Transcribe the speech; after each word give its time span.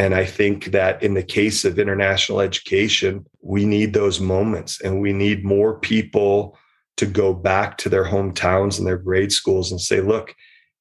And 0.00 0.14
I 0.14 0.24
think 0.24 0.72
that 0.72 1.02
in 1.02 1.12
the 1.12 1.22
case 1.22 1.62
of 1.66 1.78
international 1.78 2.40
education, 2.40 3.26
we 3.42 3.66
need 3.66 3.92
those 3.92 4.18
moments 4.18 4.80
and 4.80 4.98
we 4.98 5.12
need 5.12 5.44
more 5.44 5.78
people 5.78 6.56
to 6.96 7.04
go 7.04 7.34
back 7.34 7.76
to 7.76 7.90
their 7.90 8.06
hometowns 8.06 8.78
and 8.78 8.86
their 8.86 8.96
grade 8.96 9.30
schools 9.30 9.70
and 9.70 9.78
say, 9.78 10.00
look, 10.00 10.34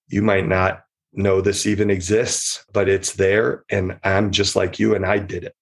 you 0.07 0.21
might 0.21 0.47
not 0.47 0.83
know 1.11 1.41
this 1.41 1.67
even 1.67 1.89
exists, 1.89 2.63
but 2.71 2.87
it's 2.87 3.11
there. 3.11 3.65
And 3.69 3.99
I'm 4.05 4.31
just 4.31 4.55
like 4.55 4.79
you 4.79 4.95
and 4.95 5.05
I 5.05 5.19
did 5.19 5.43
it. 5.43 5.55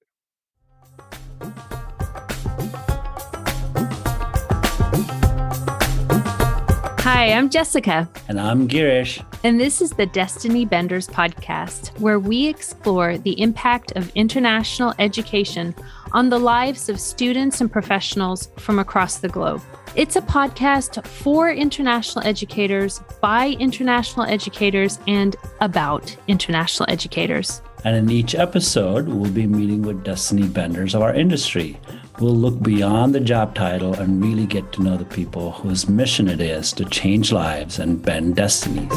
Hi, 7.00 7.32
I'm 7.32 7.50
Jessica. 7.50 8.08
And 8.28 8.40
I'm 8.40 8.68
Girish. 8.68 9.26
And 9.48 9.62
this 9.62 9.82
is 9.82 9.92
the 9.92 10.06
Destiny 10.06 10.66
Benders 10.66 11.08
podcast, 11.08 11.98
where 12.02 12.20
we 12.20 12.48
explore 12.48 13.18
the 13.18 13.42
impact 13.42 13.94
of 13.96 14.12
international 14.14 14.94
education 15.00 15.74
on 16.12 16.28
the 16.28 16.38
lives 16.38 16.90
of 16.90 17.00
students 17.00 17.62
and 17.62 17.72
professionals 17.72 18.50
from 18.58 18.78
across 18.78 19.20
the 19.20 19.30
globe. 19.30 19.62
It's 19.96 20.18
a 20.18 20.22
podcast 20.22 21.02
for 21.08 21.50
international 21.50 22.28
educators, 22.28 23.02
by 23.22 23.56
international 23.58 24.26
educators, 24.26 25.00
and 25.08 25.38
about 25.62 26.14
international 26.28 26.92
educators. 26.92 27.62
And 27.86 27.96
in 27.96 28.12
each 28.12 28.36
episode, 28.36 29.08
we'll 29.08 29.32
be 29.32 29.48
meeting 29.48 29.82
with 29.82 30.04
Destiny 30.04 30.50
Benders 30.50 30.94
of 30.94 31.02
our 31.02 31.14
industry 31.14 31.80
We'll 32.20 32.34
look 32.34 32.64
beyond 32.64 33.14
the 33.14 33.20
job 33.20 33.54
title 33.54 33.94
and 33.94 34.24
really 34.24 34.48
get 34.48 34.72
to 34.72 34.82
know 34.82 34.98
the 34.98 35.06
people 35.06 35.52
whose 35.52 35.88
mission 35.88 36.28
it 36.28 36.42
is 36.42 36.74
to 36.74 36.86
change 36.86 37.32
lives 37.32 37.78
and 37.78 38.02
bend 38.02 38.36
destinies. 38.36 38.92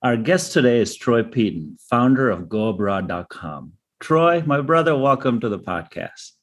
Our 0.00 0.16
guest 0.16 0.52
today 0.52 0.78
is 0.78 0.94
Troy 0.94 1.24
Peden, 1.24 1.76
founder 1.90 2.30
of 2.30 2.42
GoAbroad.com. 2.42 3.72
Troy, 3.98 4.44
my 4.46 4.60
brother, 4.60 4.96
welcome 4.96 5.40
to 5.40 5.48
the 5.48 5.58
podcast. 5.58 6.34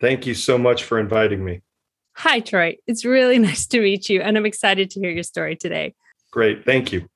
Thank 0.00 0.26
you 0.26 0.32
so 0.34 0.56
much 0.56 0.84
for 0.84 0.98
inviting 0.98 1.44
me. 1.44 1.60
Hi, 2.22 2.40
Troy. 2.40 2.76
It's 2.86 3.06
really 3.06 3.38
nice 3.48 3.66
to 3.68 3.80
meet 3.80 4.10
you, 4.10 4.20
and 4.20 4.36
I'm 4.36 4.44
excited 4.44 4.90
to 4.90 5.00
hear 5.00 5.10
your 5.10 5.22
story 5.22 5.56
today. 5.56 5.94
Great. 6.30 6.66
Thank 6.66 6.92
you. 6.92 7.06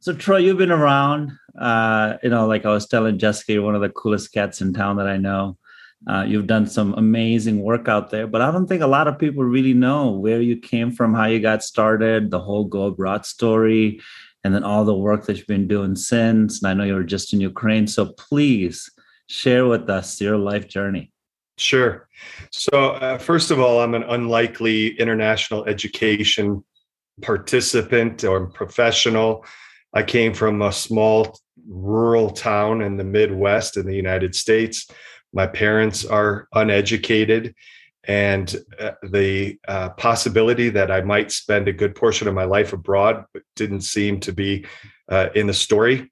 So, 0.00 0.12
Troy, 0.12 0.38
you've 0.38 0.58
been 0.58 0.72
around. 0.72 1.30
Uh, 1.56 2.16
you 2.20 2.30
know, 2.30 2.48
like 2.48 2.66
I 2.66 2.72
was 2.72 2.88
telling 2.88 3.16
Jessica, 3.16 3.52
you're 3.52 3.62
one 3.62 3.76
of 3.76 3.80
the 3.80 3.90
coolest 3.90 4.32
cats 4.32 4.60
in 4.60 4.72
town 4.74 4.96
that 4.96 5.06
I 5.06 5.18
know. 5.18 5.56
Uh, 6.04 6.24
you've 6.26 6.48
done 6.48 6.66
some 6.66 6.94
amazing 6.94 7.60
work 7.62 7.86
out 7.86 8.10
there, 8.10 8.26
but 8.26 8.40
I 8.40 8.50
don't 8.50 8.66
think 8.66 8.82
a 8.82 8.88
lot 8.88 9.06
of 9.06 9.20
people 9.20 9.44
really 9.44 9.72
know 9.72 10.10
where 10.10 10.40
you 10.40 10.56
came 10.56 10.90
from, 10.90 11.14
how 11.14 11.26
you 11.26 11.38
got 11.38 11.62
started, 11.62 12.32
the 12.32 12.40
whole 12.40 12.64
Go 12.64 12.86
Abroad 12.86 13.24
story, 13.26 14.00
and 14.42 14.52
then 14.52 14.64
all 14.64 14.84
the 14.84 14.92
work 14.92 15.26
that 15.26 15.36
you've 15.36 15.46
been 15.46 15.68
doing 15.68 15.94
since. 15.94 16.60
And 16.60 16.68
I 16.68 16.74
know 16.74 16.82
you 16.82 16.94
were 16.94 17.04
just 17.04 17.32
in 17.32 17.40
Ukraine. 17.40 17.86
So 17.86 18.06
please 18.06 18.90
share 19.28 19.68
with 19.68 19.88
us 19.88 20.20
your 20.20 20.38
life 20.38 20.66
journey. 20.66 21.12
Sure. 21.60 22.08
So, 22.50 22.92
uh, 22.92 23.18
first 23.18 23.50
of 23.50 23.60
all, 23.60 23.80
I'm 23.80 23.94
an 23.94 24.04
unlikely 24.04 24.98
international 24.98 25.66
education 25.66 26.64
participant 27.20 28.24
or 28.24 28.46
professional. 28.46 29.44
I 29.92 30.02
came 30.02 30.32
from 30.32 30.62
a 30.62 30.72
small 30.72 31.38
rural 31.68 32.30
town 32.30 32.80
in 32.80 32.96
the 32.96 33.04
Midwest 33.04 33.76
in 33.76 33.84
the 33.84 33.94
United 33.94 34.34
States. 34.34 34.88
My 35.34 35.46
parents 35.46 36.02
are 36.06 36.48
uneducated, 36.54 37.54
and 38.04 38.56
uh, 38.78 38.92
the 39.02 39.58
uh, 39.68 39.90
possibility 39.90 40.70
that 40.70 40.90
I 40.90 41.02
might 41.02 41.30
spend 41.30 41.68
a 41.68 41.74
good 41.74 41.94
portion 41.94 42.26
of 42.26 42.34
my 42.34 42.44
life 42.44 42.72
abroad 42.72 43.26
didn't 43.54 43.82
seem 43.82 44.18
to 44.20 44.32
be 44.32 44.64
uh, 45.10 45.28
in 45.34 45.46
the 45.46 45.54
story. 45.54 46.10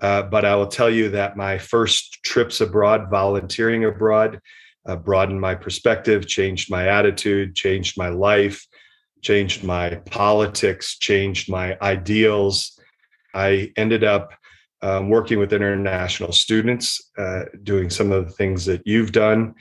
Uh, 0.00 0.22
but 0.22 0.44
I 0.44 0.54
will 0.54 0.68
tell 0.68 0.90
you 0.90 1.08
that 1.10 1.36
my 1.36 1.58
first 1.58 2.20
trips 2.22 2.60
abroad, 2.60 3.10
volunteering 3.10 3.84
abroad, 3.84 4.40
uh, 4.86 4.96
broadened 4.96 5.40
my 5.40 5.54
perspective, 5.54 6.26
changed 6.26 6.70
my 6.70 6.88
attitude, 6.88 7.54
changed 7.54 7.96
my 7.96 8.08
life, 8.08 8.66
changed 9.22 9.64
my 9.64 9.96
politics, 10.10 10.98
changed 10.98 11.50
my 11.50 11.76
ideals. 11.80 12.78
I 13.34 13.72
ended 13.76 14.04
up 14.04 14.34
um, 14.82 15.08
working 15.08 15.38
with 15.38 15.52
international 15.52 16.32
students, 16.32 17.10
uh, 17.16 17.44
doing 17.62 17.88
some 17.88 18.12
of 18.12 18.26
the 18.26 18.32
things 18.32 18.66
that 18.66 18.82
you've 18.84 19.12
done. 19.12 19.54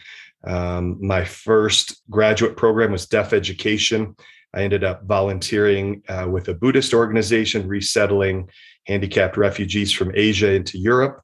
Um, 0.45 0.97
my 0.99 1.23
first 1.23 2.01
graduate 2.09 2.57
program 2.57 2.91
was 2.91 3.07
deaf 3.07 3.31
education. 3.31 4.15
I 4.53 4.63
ended 4.63 4.83
up 4.83 5.05
volunteering 5.05 6.03
uh, 6.09 6.27
with 6.29 6.49
a 6.49 6.53
Buddhist 6.53 6.93
organization, 6.93 7.67
resettling 7.67 8.49
handicapped 8.85 9.37
refugees 9.37 9.91
from 9.93 10.11
Asia 10.13 10.51
into 10.51 10.77
Europe. 10.77 11.21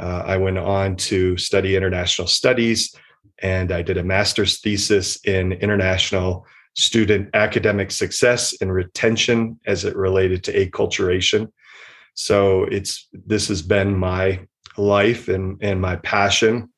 Uh, 0.00 0.22
I 0.26 0.38
went 0.38 0.58
on 0.58 0.96
to 0.96 1.36
study 1.36 1.76
international 1.76 2.26
studies, 2.26 2.94
and 3.42 3.72
I 3.72 3.82
did 3.82 3.98
a 3.98 4.04
master's 4.04 4.60
thesis 4.60 5.16
in 5.24 5.52
international 5.52 6.46
student 6.74 7.30
academic 7.34 7.90
success 7.90 8.54
and 8.60 8.72
retention 8.72 9.58
as 9.66 9.84
it 9.84 9.96
related 9.96 10.42
to 10.44 10.52
acculturation. 10.52 11.50
So 12.14 12.64
it's 12.64 13.08
this 13.12 13.48
has 13.48 13.62
been 13.62 13.96
my 13.96 14.46
life 14.76 15.28
and, 15.28 15.58
and 15.62 15.80
my 15.80 15.96
passion. 15.96 16.68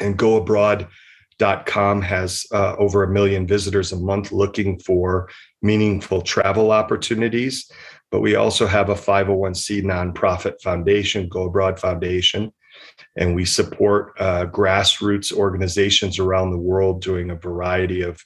And 0.00 0.18
goabroad.com 0.18 2.02
has 2.02 2.46
uh, 2.52 2.76
over 2.76 3.04
a 3.04 3.08
million 3.08 3.46
visitors 3.46 3.92
a 3.92 3.96
month 3.96 4.32
looking 4.32 4.78
for 4.80 5.28
meaningful 5.62 6.20
travel 6.22 6.72
opportunities. 6.72 7.70
But 8.10 8.20
we 8.20 8.36
also 8.36 8.66
have 8.66 8.88
a 8.88 8.94
501c 8.94 9.82
nonprofit 9.82 10.60
foundation, 10.62 11.28
Go 11.28 11.44
Abroad 11.44 11.78
Foundation, 11.78 12.52
and 13.16 13.34
we 13.34 13.44
support 13.44 14.12
uh, 14.18 14.46
grassroots 14.46 15.32
organizations 15.32 16.18
around 16.18 16.50
the 16.50 16.58
world 16.58 17.02
doing 17.02 17.30
a 17.30 17.36
variety 17.36 18.02
of 18.02 18.22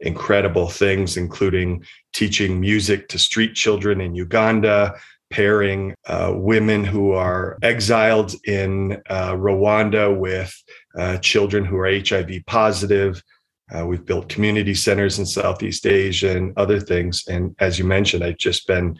incredible 0.00 0.68
things, 0.68 1.16
including 1.16 1.84
teaching 2.12 2.60
music 2.60 3.08
to 3.08 3.18
street 3.18 3.54
children 3.54 4.00
in 4.00 4.14
Uganda, 4.14 4.94
pairing 5.30 5.94
uh, 6.06 6.32
women 6.34 6.84
who 6.84 7.12
are 7.12 7.58
exiled 7.62 8.34
in 8.44 9.00
uh, 9.08 9.32
Rwanda 9.32 10.16
with 10.16 10.54
uh, 10.96 11.16
children 11.18 11.64
who 11.64 11.78
are 11.78 11.90
HIV 11.90 12.30
positive. 12.46 13.22
Uh, 13.74 13.86
we've 13.86 14.04
built 14.04 14.28
community 14.28 14.74
centers 14.74 15.18
in 15.18 15.24
Southeast 15.24 15.86
Asia 15.86 16.36
and 16.36 16.52
other 16.58 16.78
things. 16.78 17.24
And 17.28 17.56
as 17.58 17.78
you 17.78 17.86
mentioned, 17.86 18.22
I've 18.22 18.36
just 18.36 18.66
been 18.66 18.98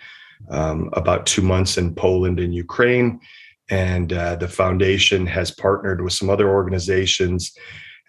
um, 0.51 0.89
about 0.95 1.27
two 1.27 1.43
months 1.43 1.77
in 1.77 1.95
Poland 1.95 2.41
and 2.41 2.55
Ukraine 2.55 3.21
and 3.73 4.13
uh, 4.13 4.37
the 4.37 4.49
foundation 4.49 5.27
has 5.27 5.51
partnered 5.51 6.03
with 6.03 6.13
some 6.13 6.29
other 6.29 6.51
organizations. 6.51 7.57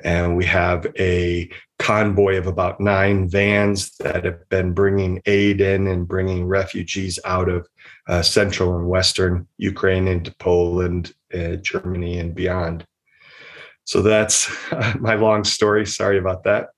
And 0.04 0.36
we 0.36 0.44
have 0.44 0.86
a 1.00 1.50
convoy 1.80 2.36
of 2.38 2.48
about 2.48 2.82
nine 2.82 3.30
vans 3.30 3.96
that 4.00 4.26
have 4.26 4.50
been 4.50 4.74
bringing 4.74 5.22
aid 5.26 5.62
in 5.62 5.88
and 5.88 6.06
bringing 6.06 6.48
refugees 6.48 7.18
out 7.24 7.48
of 7.48 7.66
uh, 8.10 8.22
central 8.22 8.78
and 8.78 8.90
western 8.90 9.48
ukraine 9.58 10.10
into 10.10 10.36
poland 10.36 11.14
uh, 11.34 11.56
germany 11.56 12.20
and 12.20 12.36
beyond. 12.36 12.86
So 13.86 14.02
that's 14.02 14.52
my 15.00 15.16
long 15.16 15.46
story. 15.46 15.86
Sorry 15.86 16.18
about 16.18 16.44
that 16.44 16.73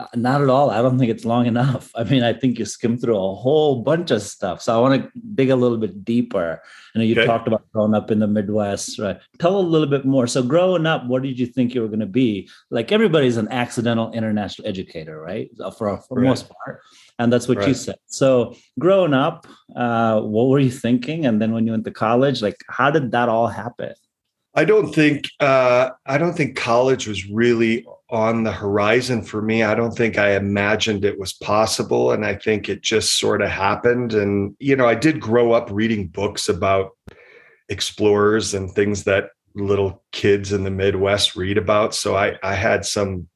uh, 0.00 0.06
not 0.14 0.40
at 0.40 0.48
all. 0.48 0.70
I 0.70 0.80
don't 0.80 0.98
think 0.98 1.10
it's 1.10 1.24
long 1.24 1.46
enough. 1.46 1.90
I 1.94 2.04
mean, 2.04 2.22
I 2.22 2.32
think 2.32 2.58
you 2.58 2.64
skimmed 2.64 3.00
through 3.00 3.16
a 3.16 3.34
whole 3.34 3.82
bunch 3.82 4.10
of 4.10 4.22
stuff. 4.22 4.62
So 4.62 4.76
I 4.76 4.80
want 4.80 5.02
to 5.02 5.10
dig 5.34 5.50
a 5.50 5.56
little 5.56 5.76
bit 5.76 6.04
deeper. 6.04 6.62
You 6.94 6.98
know, 6.98 7.04
you 7.04 7.14
okay. 7.14 7.26
talked 7.26 7.46
about 7.46 7.70
growing 7.72 7.94
up 7.94 8.10
in 8.10 8.18
the 8.18 8.26
Midwest, 8.26 8.98
right? 8.98 9.20
Tell 9.38 9.58
a 9.58 9.60
little 9.60 9.86
bit 9.86 10.04
more. 10.04 10.26
So 10.26 10.42
growing 10.42 10.86
up, 10.86 11.06
what 11.06 11.22
did 11.22 11.38
you 11.38 11.46
think 11.46 11.74
you 11.74 11.82
were 11.82 11.88
going 11.88 12.00
to 12.00 12.06
be? 12.06 12.48
Like 12.70 12.92
everybody's 12.92 13.36
an 13.36 13.48
accidental 13.48 14.10
international 14.12 14.66
educator, 14.66 15.20
right? 15.20 15.50
For 15.76 15.98
for 15.98 16.18
right. 16.18 16.24
most 16.24 16.48
part, 16.48 16.80
and 17.18 17.32
that's 17.32 17.46
what 17.46 17.58
right. 17.58 17.68
you 17.68 17.74
said. 17.74 17.96
So 18.06 18.56
growing 18.78 19.14
up, 19.14 19.46
uh, 19.76 20.20
what 20.20 20.48
were 20.48 20.58
you 20.58 20.70
thinking? 20.70 21.26
And 21.26 21.40
then 21.40 21.52
when 21.52 21.66
you 21.66 21.72
went 21.72 21.84
to 21.84 21.92
college, 21.92 22.42
like 22.42 22.56
how 22.68 22.90
did 22.90 23.12
that 23.12 23.28
all 23.28 23.48
happen? 23.48 23.94
I 24.54 24.64
don't 24.64 24.92
think 24.92 25.28
uh, 25.38 25.90
I 26.06 26.18
don't 26.18 26.34
think 26.34 26.56
college 26.56 27.06
was 27.06 27.28
really 27.28 27.86
on 28.10 28.42
the 28.42 28.52
horizon 28.52 29.22
for 29.22 29.40
me. 29.40 29.62
I 29.62 29.74
don't 29.74 29.96
think 29.96 30.18
I 30.18 30.34
imagined 30.34 31.04
it 31.04 31.18
was 31.18 31.32
possible, 31.32 32.12
and 32.12 32.24
I 32.24 32.34
think 32.34 32.68
it 32.68 32.82
just 32.82 33.18
sort 33.18 33.42
of 33.42 33.50
happened. 33.50 34.12
And 34.12 34.56
you 34.58 34.76
know, 34.76 34.86
I 34.86 34.94
did 34.94 35.20
grow 35.20 35.52
up 35.52 35.68
reading 35.70 36.08
books 36.08 36.48
about 36.48 36.90
explorers 37.68 38.52
and 38.52 38.70
things 38.70 39.04
that 39.04 39.30
little 39.54 40.02
kids 40.12 40.52
in 40.52 40.64
the 40.64 40.70
Midwest 40.70 41.36
read 41.36 41.58
about. 41.58 41.94
So 41.94 42.16
I, 42.16 42.36
I 42.42 42.54
had 42.54 42.84
some 42.84 43.28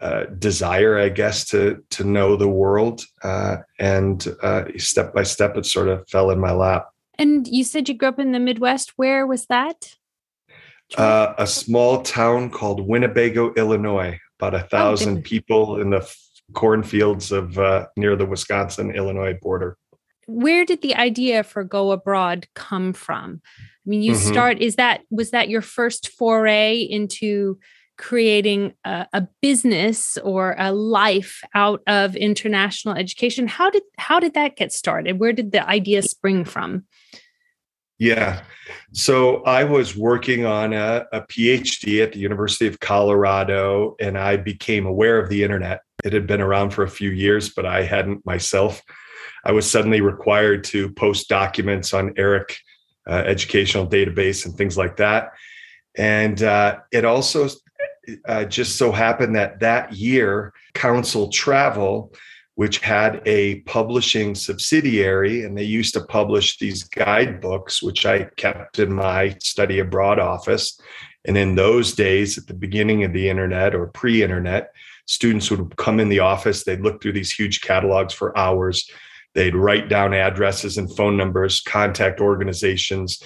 uh, 0.00 0.24
desire, 0.38 0.98
I 0.98 1.08
guess, 1.08 1.46
to 1.46 1.82
to 1.90 2.04
know 2.04 2.36
the 2.36 2.48
world, 2.48 3.02
uh, 3.22 3.58
and 3.78 4.26
uh, 4.42 4.64
step 4.76 5.14
by 5.14 5.22
step, 5.22 5.56
it 5.56 5.66
sort 5.66 5.88
of 5.88 6.08
fell 6.08 6.30
in 6.30 6.38
my 6.38 6.52
lap. 6.52 6.88
And 7.18 7.46
you 7.46 7.64
said 7.64 7.88
you 7.88 7.94
grew 7.94 8.08
up 8.08 8.18
in 8.18 8.32
the 8.32 8.40
Midwest. 8.40 8.92
Where 8.96 9.26
was 9.26 9.46
that? 9.46 9.96
Uh, 10.96 11.34
a 11.38 11.46
small 11.46 12.02
town 12.02 12.50
called 12.50 12.86
Winnebago, 12.86 13.52
Illinois, 13.54 14.18
about 14.38 14.54
a 14.54 14.64
oh, 14.64 14.68
thousand 14.68 15.18
oh, 15.18 15.22
people 15.22 15.80
in 15.80 15.90
the 15.90 16.08
cornfields 16.52 17.32
of 17.32 17.58
uh, 17.58 17.86
near 17.96 18.16
the 18.16 18.26
Wisconsin 18.26 18.90
Illinois 18.90 19.34
border. 19.40 19.76
Where 20.26 20.64
did 20.64 20.82
the 20.82 20.94
idea 20.94 21.42
for 21.42 21.64
Go 21.64 21.92
Abroad 21.92 22.46
come 22.54 22.92
from? 22.92 23.40
I 23.56 23.90
mean, 23.90 24.02
you 24.02 24.12
mm-hmm. 24.12 24.32
start, 24.32 24.60
is 24.60 24.76
that, 24.76 25.02
was 25.10 25.32
that 25.32 25.48
your 25.48 25.60
first 25.60 26.08
foray 26.08 26.78
into 26.80 27.58
creating 27.96 28.72
a, 28.84 29.06
a, 29.12 29.28
business 29.40 30.16
or 30.18 30.56
a 30.58 30.72
life 30.72 31.42
out 31.54 31.82
of 31.86 32.16
international 32.16 32.96
education? 32.96 33.46
How 33.46 33.70
did, 33.70 33.82
how 33.98 34.18
did 34.18 34.34
that 34.34 34.56
get 34.56 34.72
started? 34.72 35.20
Where 35.20 35.32
did 35.32 35.52
the 35.52 35.66
idea 35.68 36.02
spring 36.02 36.44
from? 36.44 36.86
Yeah. 37.98 38.42
So 38.92 39.42
I 39.44 39.64
was 39.64 39.96
working 39.96 40.44
on 40.44 40.72
a, 40.72 41.06
a, 41.12 41.20
PhD 41.22 42.02
at 42.02 42.12
the 42.12 42.18
University 42.18 42.66
of 42.66 42.80
Colorado, 42.80 43.94
and 44.00 44.18
I 44.18 44.36
became 44.36 44.86
aware 44.86 45.18
of 45.18 45.28
the 45.28 45.44
internet. 45.44 45.82
It 46.04 46.12
had 46.12 46.26
been 46.26 46.40
around 46.40 46.70
for 46.70 46.82
a 46.82 46.90
few 46.90 47.10
years, 47.10 47.50
but 47.50 47.66
I 47.66 47.82
hadn't 47.82 48.26
myself. 48.26 48.82
I 49.44 49.52
was 49.52 49.70
suddenly 49.70 50.00
required 50.00 50.64
to 50.64 50.90
post 50.92 51.28
documents 51.28 51.94
on 51.94 52.14
ERIC 52.16 52.56
uh, 53.08 53.22
educational 53.26 53.86
database 53.86 54.44
and 54.44 54.56
things 54.56 54.76
like 54.76 54.96
that. 54.96 55.32
And 55.96 56.42
uh, 56.42 56.78
it 56.90 57.04
also 57.04 57.48
uh, 58.26 58.44
just 58.44 58.76
so 58.76 58.90
happened 58.90 59.36
that 59.36 59.60
that 59.60 59.92
year, 59.92 60.52
Council 60.74 61.28
Travel 61.28 62.12
which 62.56 62.78
had 62.78 63.20
a 63.26 63.60
publishing 63.62 64.34
subsidiary, 64.34 65.44
and 65.44 65.58
they 65.58 65.64
used 65.64 65.94
to 65.94 66.04
publish 66.04 66.58
these 66.58 66.84
guidebooks, 66.84 67.82
which 67.82 68.06
I 68.06 68.24
kept 68.36 68.78
in 68.78 68.92
my 68.92 69.36
study 69.40 69.80
abroad 69.80 70.20
office. 70.20 70.80
And 71.24 71.36
in 71.36 71.56
those 71.56 71.94
days, 71.94 72.38
at 72.38 72.46
the 72.46 72.54
beginning 72.54 73.02
of 73.02 73.12
the 73.12 73.28
internet 73.28 73.74
or 73.74 73.88
pre 73.88 74.22
internet, 74.22 74.70
students 75.06 75.50
would 75.50 75.76
come 75.76 75.98
in 75.98 76.08
the 76.08 76.20
office, 76.20 76.62
they'd 76.62 76.80
look 76.80 77.02
through 77.02 77.12
these 77.12 77.32
huge 77.32 77.60
catalogs 77.60 78.14
for 78.14 78.36
hours, 78.38 78.88
they'd 79.34 79.56
write 79.56 79.88
down 79.88 80.14
addresses 80.14 80.78
and 80.78 80.94
phone 80.96 81.16
numbers, 81.16 81.60
contact 81.60 82.20
organizations. 82.20 83.22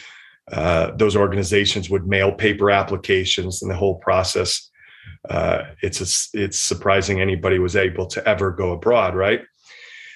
Uh, 0.50 0.92
those 0.96 1.14
organizations 1.14 1.90
would 1.90 2.06
mail 2.06 2.32
paper 2.32 2.70
applications, 2.70 3.60
and 3.60 3.70
the 3.70 3.76
whole 3.76 3.96
process 3.96 4.67
uh, 5.28 5.64
it's 5.82 6.00
a, 6.00 6.38
it's 6.38 6.58
surprising 6.58 7.20
anybody 7.20 7.58
was 7.58 7.76
able 7.76 8.06
to 8.06 8.26
ever 8.28 8.50
go 8.50 8.72
abroad, 8.72 9.14
right? 9.14 9.42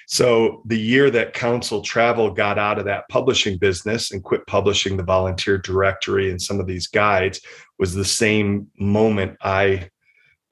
So 0.07 0.61
the 0.65 0.79
year 0.79 1.09
that 1.11 1.33
Council 1.33 1.81
Travel 1.81 2.31
got 2.31 2.59
out 2.59 2.77
of 2.77 2.85
that 2.85 3.07
publishing 3.09 3.57
business 3.57 4.11
and 4.11 4.23
quit 4.23 4.45
publishing 4.47 4.97
the 4.97 5.03
volunteer 5.03 5.57
directory 5.57 6.29
and 6.29 6.41
some 6.41 6.59
of 6.59 6.67
these 6.67 6.87
guides 6.87 7.41
was 7.79 7.93
the 7.93 8.05
same 8.05 8.67
moment 8.77 9.37
I 9.41 9.89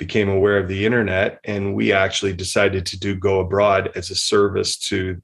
became 0.02 0.30
aware 0.30 0.58
of 0.58 0.68
the 0.68 0.84
internet 0.84 1.40
and 1.44 1.76
we 1.76 1.94
actually 1.94 2.34
decided 2.34 2.88
to 2.88 3.00
do 3.00 3.16
go 3.16 3.40
abroad 3.40 3.92
as 3.96 4.10
a 4.10 4.16
service 4.16 4.76
to 4.76 5.22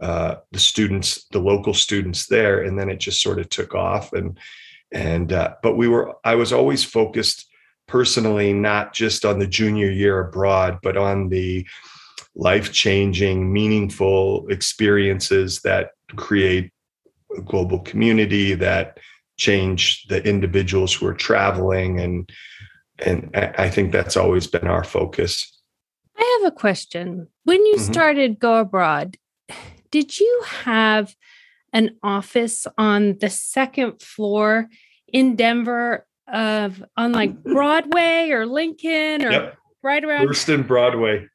uh, 0.00 0.36
the 0.52 0.58
students 0.60 1.26
the 1.32 1.40
local 1.40 1.74
students 1.74 2.26
there 2.26 2.62
and 2.62 2.78
then 2.78 2.88
it 2.88 3.00
just 3.00 3.20
sort 3.20 3.40
of 3.40 3.48
took 3.48 3.74
off 3.74 4.12
and 4.12 4.38
and 4.92 5.32
uh, 5.32 5.54
but 5.64 5.76
we 5.76 5.88
were 5.88 6.14
i 6.22 6.36
was 6.36 6.52
always 6.52 6.84
focused 6.84 7.49
personally, 7.90 8.52
not 8.52 8.94
just 8.94 9.24
on 9.24 9.40
the 9.40 9.46
junior 9.48 9.90
year 9.90 10.20
abroad, 10.20 10.78
but 10.80 10.96
on 10.96 11.28
the 11.28 11.66
life 12.36 12.72
changing, 12.72 13.52
meaningful 13.52 14.46
experiences 14.48 15.62
that 15.62 15.90
create 16.14 16.72
a 17.36 17.40
global 17.40 17.80
community 17.80 18.54
that 18.54 18.98
change 19.38 20.06
the 20.06 20.22
individuals 20.22 20.94
who 20.94 21.06
are 21.06 21.14
traveling 21.14 21.98
and 21.98 22.30
and 23.04 23.34
I 23.34 23.70
think 23.70 23.92
that's 23.92 24.14
always 24.14 24.46
been 24.46 24.66
our 24.66 24.84
focus. 24.84 25.58
I 26.18 26.38
have 26.42 26.52
a 26.52 26.54
question. 26.54 27.28
When 27.44 27.64
you 27.64 27.76
mm-hmm. 27.76 27.92
started 27.92 28.38
Go 28.38 28.58
Abroad, 28.58 29.16
did 29.90 30.20
you 30.20 30.42
have 30.64 31.16
an 31.72 31.96
office 32.02 32.66
on 32.76 33.16
the 33.18 33.30
second 33.30 34.02
floor 34.02 34.68
in 35.10 35.34
Denver 35.34 36.06
of 36.32 36.82
on 36.96 37.12
like 37.12 37.42
Broadway 37.42 38.30
or 38.30 38.46
Lincoln 38.46 39.24
or 39.24 39.30
yep. 39.30 39.56
right 39.82 40.04
around 40.04 40.28
and 40.48 40.66
Broadway. 40.66 41.26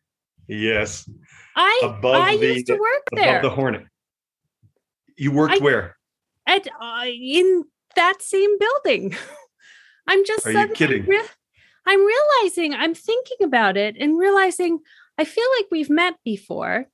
Yes. 0.47 1.09
I 1.56 1.81
above 1.83 2.15
I 2.15 2.38
the, 2.38 2.53
used 2.53 2.68
to 2.68 2.74
work 2.74 3.03
there. 3.13 3.39
Above 3.39 3.50
the 3.50 3.56
Hornet. 3.56 3.86
You 5.18 5.31
worked 5.31 5.56
I, 5.56 5.57
where? 5.59 5.95
At 6.47 6.68
uh, 6.68 7.06
in 7.06 7.63
that 7.95 8.21
same 8.21 8.57
building. 8.59 9.15
I'm 10.07 10.24
just 10.25 10.45
Are 10.45 10.51
you 10.51 10.68
kidding? 10.69 11.06
Re- 11.06 11.21
I'm 11.86 12.06
realizing 12.06 12.74
I'm 12.74 12.94
thinking 12.94 13.44
about 13.44 13.77
it 13.77 13.95
and 14.00 14.18
realizing 14.18 14.80
I 15.18 15.24
feel 15.24 15.45
like 15.57 15.68
we've 15.71 15.89
met 15.89 16.15
before. 16.24 16.86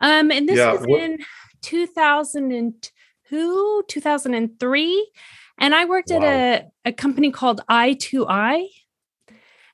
Um 0.00 0.30
and 0.30 0.48
this 0.48 0.58
yeah, 0.58 0.72
was 0.72 0.86
what, 0.86 1.00
in 1.00 1.18
2002, 1.62 3.84
2003 3.88 5.10
and 5.58 5.74
I 5.74 5.84
worked 5.84 6.10
wow. 6.10 6.22
at 6.22 6.22
a, 6.22 6.90
a 6.90 6.92
company 6.92 7.30
called 7.30 7.60
i2i. 7.68 8.66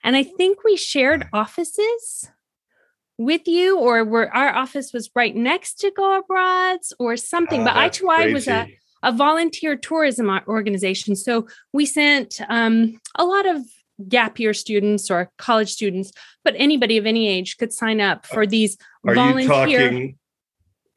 And 0.04 0.16
I 0.16 0.22
think 0.22 0.64
we 0.64 0.76
shared 0.76 1.26
offices 1.32 2.30
with 3.18 3.48
you, 3.48 3.78
or 3.78 4.04
where 4.04 4.34
our 4.34 4.54
office 4.54 4.92
was 4.92 5.10
right 5.14 5.34
next 5.34 5.80
to 5.80 5.90
Go 5.90 6.18
Abroads 6.18 6.92
or 7.00 7.16
something. 7.16 7.64
But 7.64 7.74
i2i 7.74 8.16
crazy. 8.16 8.32
was 8.32 8.48
a, 8.48 8.68
a 9.02 9.12
volunteer 9.12 9.76
tourism 9.76 10.30
organization. 10.46 11.16
So 11.16 11.48
we 11.72 11.84
sent 11.84 12.40
um, 12.48 13.00
a 13.16 13.24
lot 13.24 13.46
of 13.46 13.62
gap 14.08 14.38
year 14.38 14.54
students 14.54 15.10
or 15.10 15.32
college 15.38 15.72
students, 15.72 16.12
but 16.44 16.54
anybody 16.56 16.96
of 16.96 17.06
any 17.06 17.28
age 17.28 17.56
could 17.56 17.72
sign 17.72 18.00
up 18.00 18.24
for 18.24 18.46
these 18.46 18.76
Are 19.06 19.14
volunteer. 19.14 19.80
You 19.80 19.88
talking, 19.88 20.18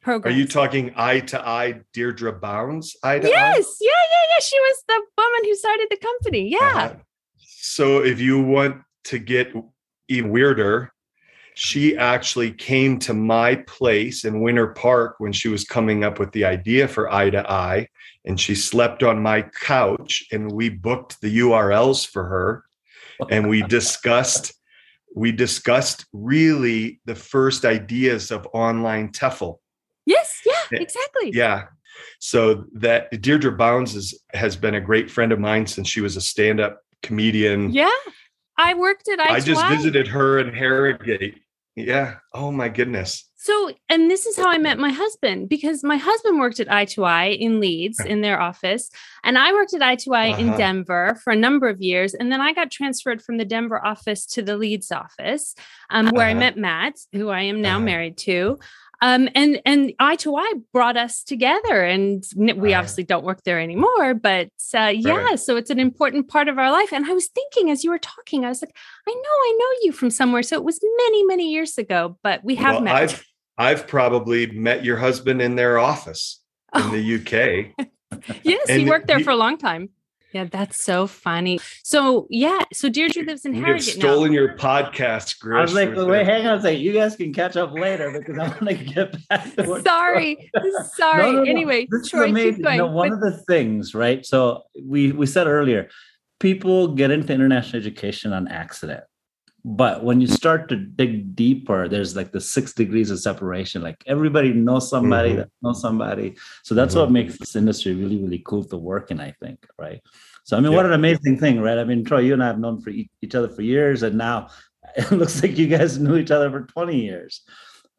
programs. 0.02 0.34
Are 0.34 0.38
you 0.38 0.46
talking 0.46 0.92
eye 0.96 1.20
to 1.20 1.40
eye 1.40 1.80
Deirdre 1.92 2.32
Bounds? 2.32 2.96
Eye 3.02 3.18
to 3.18 3.28
yes, 3.28 3.66
eye? 3.66 3.74
yeah, 3.80 3.90
yeah, 3.90 4.36
yeah. 4.36 4.40
She 4.42 4.58
was 4.58 4.82
the 4.88 5.02
woman 5.16 5.44
who 5.44 5.54
started 5.54 5.86
the 5.90 5.96
company. 5.96 6.48
Yeah. 6.48 6.58
Uh-huh. 6.58 6.94
So 7.38 8.02
if 8.02 8.20
you 8.20 8.40
want 8.40 8.82
to 9.04 9.18
get 9.18 9.52
even 10.08 10.30
weirder, 10.30 10.92
she 11.54 11.96
actually 11.96 12.50
came 12.50 12.98
to 13.00 13.14
my 13.14 13.56
place 13.56 14.24
in 14.24 14.40
Winter 14.40 14.68
Park 14.68 15.16
when 15.18 15.32
she 15.32 15.48
was 15.48 15.64
coming 15.64 16.02
up 16.02 16.18
with 16.18 16.32
the 16.32 16.44
idea 16.44 16.88
for 16.88 17.12
Eye 17.12 17.30
to 17.30 17.50
Eye. 17.50 17.88
And 18.24 18.40
she 18.40 18.54
slept 18.54 19.02
on 19.02 19.22
my 19.22 19.42
couch 19.42 20.24
and 20.32 20.50
we 20.50 20.70
booked 20.70 21.20
the 21.20 21.38
URLs 21.40 22.06
for 22.06 22.24
her. 22.24 22.64
And 23.30 23.48
we 23.48 23.62
discussed, 23.62 24.52
we 25.14 25.30
discussed 25.30 26.06
really 26.12 27.00
the 27.04 27.14
first 27.14 27.64
ideas 27.64 28.30
of 28.30 28.48
online 28.52 29.12
TEFL 29.12 29.58
exactly. 30.80 31.30
Yeah. 31.32 31.66
So 32.20 32.64
that 32.74 33.20
Deirdre 33.20 33.52
Bounds 33.52 33.94
is, 33.94 34.18
has 34.32 34.56
been 34.56 34.74
a 34.74 34.80
great 34.80 35.10
friend 35.10 35.32
of 35.32 35.38
mine 35.38 35.66
since 35.66 35.88
she 35.88 36.00
was 36.00 36.16
a 36.16 36.20
stand-up 36.20 36.80
comedian. 37.02 37.70
Yeah. 37.70 37.90
I 38.58 38.74
worked 38.74 39.08
at 39.08 39.20
I, 39.20 39.34
I 39.34 39.40
just 39.40 39.66
visited 39.68 40.06
her 40.08 40.38
in 40.38 40.52
Harrogate. 40.52 41.36
Yeah. 41.74 42.16
Oh 42.34 42.52
my 42.52 42.68
goodness. 42.68 43.28
So, 43.36 43.72
and 43.88 44.08
this 44.08 44.26
is 44.26 44.36
how 44.36 44.48
I 44.48 44.58
met 44.58 44.78
my 44.78 44.90
husband 44.90 45.48
because 45.48 45.82
my 45.82 45.96
husband 45.96 46.38
worked 46.38 46.60
at 46.60 46.68
I2I 46.68 47.36
in 47.36 47.58
Leeds 47.58 47.98
in 47.98 48.20
their 48.20 48.40
office, 48.40 48.88
and 49.24 49.36
I 49.36 49.52
worked 49.52 49.74
at 49.74 49.80
I2I 49.80 50.32
uh-huh. 50.32 50.40
in 50.40 50.56
Denver 50.56 51.18
for 51.24 51.32
a 51.32 51.36
number 51.36 51.68
of 51.68 51.80
years. 51.80 52.14
And 52.14 52.30
then 52.30 52.40
I 52.40 52.52
got 52.52 52.70
transferred 52.70 53.20
from 53.20 53.38
the 53.38 53.44
Denver 53.44 53.84
office 53.84 54.26
to 54.26 54.42
the 54.42 54.56
Leeds 54.56 54.92
office, 54.92 55.56
um, 55.90 56.10
where 56.10 56.26
uh-huh. 56.26 56.36
I 56.36 56.38
met 56.38 56.56
Matt, 56.56 56.94
who 57.12 57.30
I 57.30 57.42
am 57.42 57.60
now 57.60 57.78
uh-huh. 57.78 57.84
married 57.84 58.16
to. 58.18 58.60
Um, 59.02 59.28
and 59.34 59.60
and 59.66 59.92
eye 59.98 60.14
to 60.16 60.36
eye 60.36 60.52
brought 60.72 60.96
us 60.96 61.24
together, 61.24 61.82
and 61.82 62.24
we 62.36 62.52
right. 62.52 62.74
obviously 62.74 63.02
don't 63.02 63.24
work 63.24 63.42
there 63.42 63.60
anymore. 63.60 64.14
But 64.14 64.50
uh, 64.72 64.92
yeah, 64.94 65.16
right. 65.16 65.40
so 65.40 65.56
it's 65.56 65.70
an 65.70 65.80
important 65.80 66.28
part 66.28 66.46
of 66.46 66.56
our 66.56 66.70
life. 66.70 66.92
And 66.92 67.04
I 67.04 67.12
was 67.12 67.26
thinking 67.26 67.68
as 67.72 67.82
you 67.82 67.90
were 67.90 67.98
talking, 67.98 68.44
I 68.44 68.48
was 68.48 68.62
like, 68.62 68.76
I 69.08 69.10
know, 69.10 69.18
I 69.18 69.56
know 69.58 69.66
you 69.82 69.90
from 69.90 70.10
somewhere. 70.10 70.44
So 70.44 70.54
it 70.54 70.62
was 70.62 70.78
many, 70.98 71.26
many 71.26 71.50
years 71.50 71.78
ago, 71.78 72.16
but 72.22 72.44
we 72.44 72.54
have 72.54 72.76
well, 72.76 72.82
met. 72.82 72.94
I've 72.94 73.24
I've 73.58 73.86
probably 73.88 74.46
met 74.46 74.84
your 74.84 74.98
husband 74.98 75.42
in 75.42 75.56
their 75.56 75.80
office 75.80 76.40
in 76.72 76.82
oh. 76.82 76.90
the 76.90 77.16
UK. 77.16 77.88
yes, 78.44 78.70
he 78.70 78.84
worked 78.84 79.08
there 79.08 79.18
he, 79.18 79.24
for 79.24 79.30
a 79.30 79.36
long 79.36 79.58
time. 79.58 79.90
Yeah, 80.32 80.46
that's 80.50 80.82
so 80.82 81.06
funny. 81.06 81.60
So 81.82 82.26
yeah, 82.30 82.60
so 82.72 82.88
Deirdre 82.88 83.24
lives 83.24 83.44
in 83.44 83.54
Harrogate. 83.54 83.86
You've 83.86 83.96
stolen 83.96 84.32
now. 84.32 84.40
your 84.40 84.56
podcast, 84.56 85.38
Girish. 85.38 85.58
I 85.58 85.62
was 85.62 85.74
like, 85.74 85.94
wait, 85.94 86.26
hang 86.26 86.46
on 86.46 86.58
a 86.58 86.62
second. 86.62 86.80
You 86.80 86.92
guys 86.92 87.16
can 87.16 87.32
catch 87.34 87.56
up 87.56 87.72
later 87.72 88.10
because 88.10 88.38
I 88.38 88.48
want 88.48 88.68
to 88.68 88.74
get 88.74 89.28
back 89.28 89.54
to 89.56 89.82
Sorry. 89.82 90.50
Sorry. 90.94 91.22
No, 91.22 91.32
no, 91.32 91.44
no. 91.44 91.50
Anyway, 91.50 91.86
this 91.90 92.08
Troy, 92.08 92.24
is 92.24 92.30
amazing. 92.30 92.62
Going, 92.62 92.92
one 92.92 93.10
but... 93.10 93.16
of 93.16 93.20
the 93.20 93.42
things, 93.44 93.94
right? 93.94 94.24
So 94.24 94.62
we 94.82 95.12
we 95.12 95.26
said 95.26 95.46
earlier, 95.46 95.88
people 96.40 96.88
get 96.88 97.10
into 97.10 97.32
international 97.32 97.80
education 97.80 98.32
on 98.32 98.48
accident. 98.48 99.04
But 99.64 100.02
when 100.02 100.20
you 100.20 100.26
start 100.26 100.68
to 100.70 100.76
dig 100.76 101.36
deeper, 101.36 101.86
there's 101.86 102.16
like 102.16 102.32
the 102.32 102.40
six 102.40 102.72
degrees 102.72 103.10
of 103.10 103.20
separation. 103.20 103.80
Like 103.80 104.02
everybody 104.06 104.52
knows 104.52 104.90
somebody 104.90 105.30
mm-hmm. 105.30 105.38
that 105.38 105.50
knows 105.62 105.80
somebody. 105.80 106.36
So 106.64 106.74
that's 106.74 106.94
mm-hmm. 106.94 107.00
what 107.00 107.12
makes 107.12 107.38
this 107.38 107.54
industry 107.54 107.94
really, 107.94 108.20
really 108.20 108.42
cool 108.44 108.64
to 108.64 108.76
work 108.76 109.12
in, 109.12 109.20
I 109.20 109.30
think. 109.40 109.64
Right. 109.78 110.00
So 110.44 110.56
I 110.56 110.60
mean, 110.60 110.72
what 110.72 110.86
an 110.86 110.94
amazing 110.94 111.38
thing, 111.38 111.60
right? 111.60 111.78
I 111.78 111.84
mean, 111.84 112.04
Troy, 112.04 112.20
you 112.20 112.32
and 112.32 112.42
I 112.42 112.48
have 112.48 112.58
known 112.58 112.80
for 112.80 112.90
each 112.90 113.34
other 113.34 113.48
for 113.48 113.62
years, 113.62 114.02
and 114.02 114.18
now 114.18 114.48
it 114.96 115.10
looks 115.12 115.40
like 115.42 115.56
you 115.56 115.68
guys 115.68 115.98
knew 115.98 116.16
each 116.16 116.32
other 116.32 116.50
for 116.50 116.62
20 116.62 117.00
years. 117.00 117.42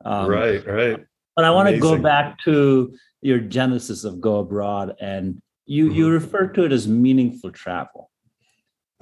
Um, 0.03 0.27
right, 0.27 0.65
right. 0.67 0.99
But 1.35 1.45
I 1.45 1.51
want 1.51 1.69
to 1.69 1.79
go 1.79 1.97
back 1.97 2.37
to 2.43 2.93
your 3.21 3.39
genesis 3.39 4.03
of 4.03 4.19
Go 4.19 4.39
Abroad, 4.39 4.95
and 4.99 5.41
you 5.65 5.87
mm-hmm. 5.87 5.95
you 5.95 6.09
refer 6.09 6.47
to 6.47 6.65
it 6.65 6.73
as 6.73 6.89
meaningful 6.89 7.51
travel. 7.51 8.11